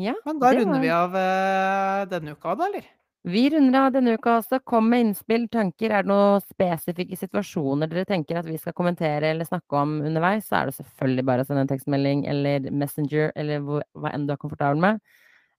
[0.00, 0.84] Ja, Men da runder var...
[0.84, 2.92] vi av uh, denne uka, da, eller?
[3.24, 4.58] Vi runder av denne uka også.
[4.68, 5.94] Kom med innspill, tanker.
[5.94, 10.50] Er det noen spesifikke situasjoner dere tenker at vi skal kommentere eller snakke om underveis,
[10.50, 14.34] så er det selvfølgelig bare å sende en tekstmelding eller Messenger eller hva enn du
[14.36, 15.00] er komfortabel med.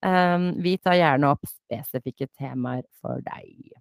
[0.06, 3.74] Um, vi tar gjerne opp spesifikke temaer for deg.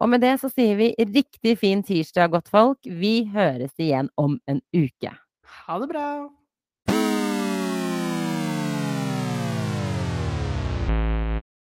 [0.00, 2.78] Og med det så sier vi riktig fin tirsdag, godtfolk.
[2.86, 5.16] Vi høres igjen om en uke.
[5.66, 6.10] Ha det bra.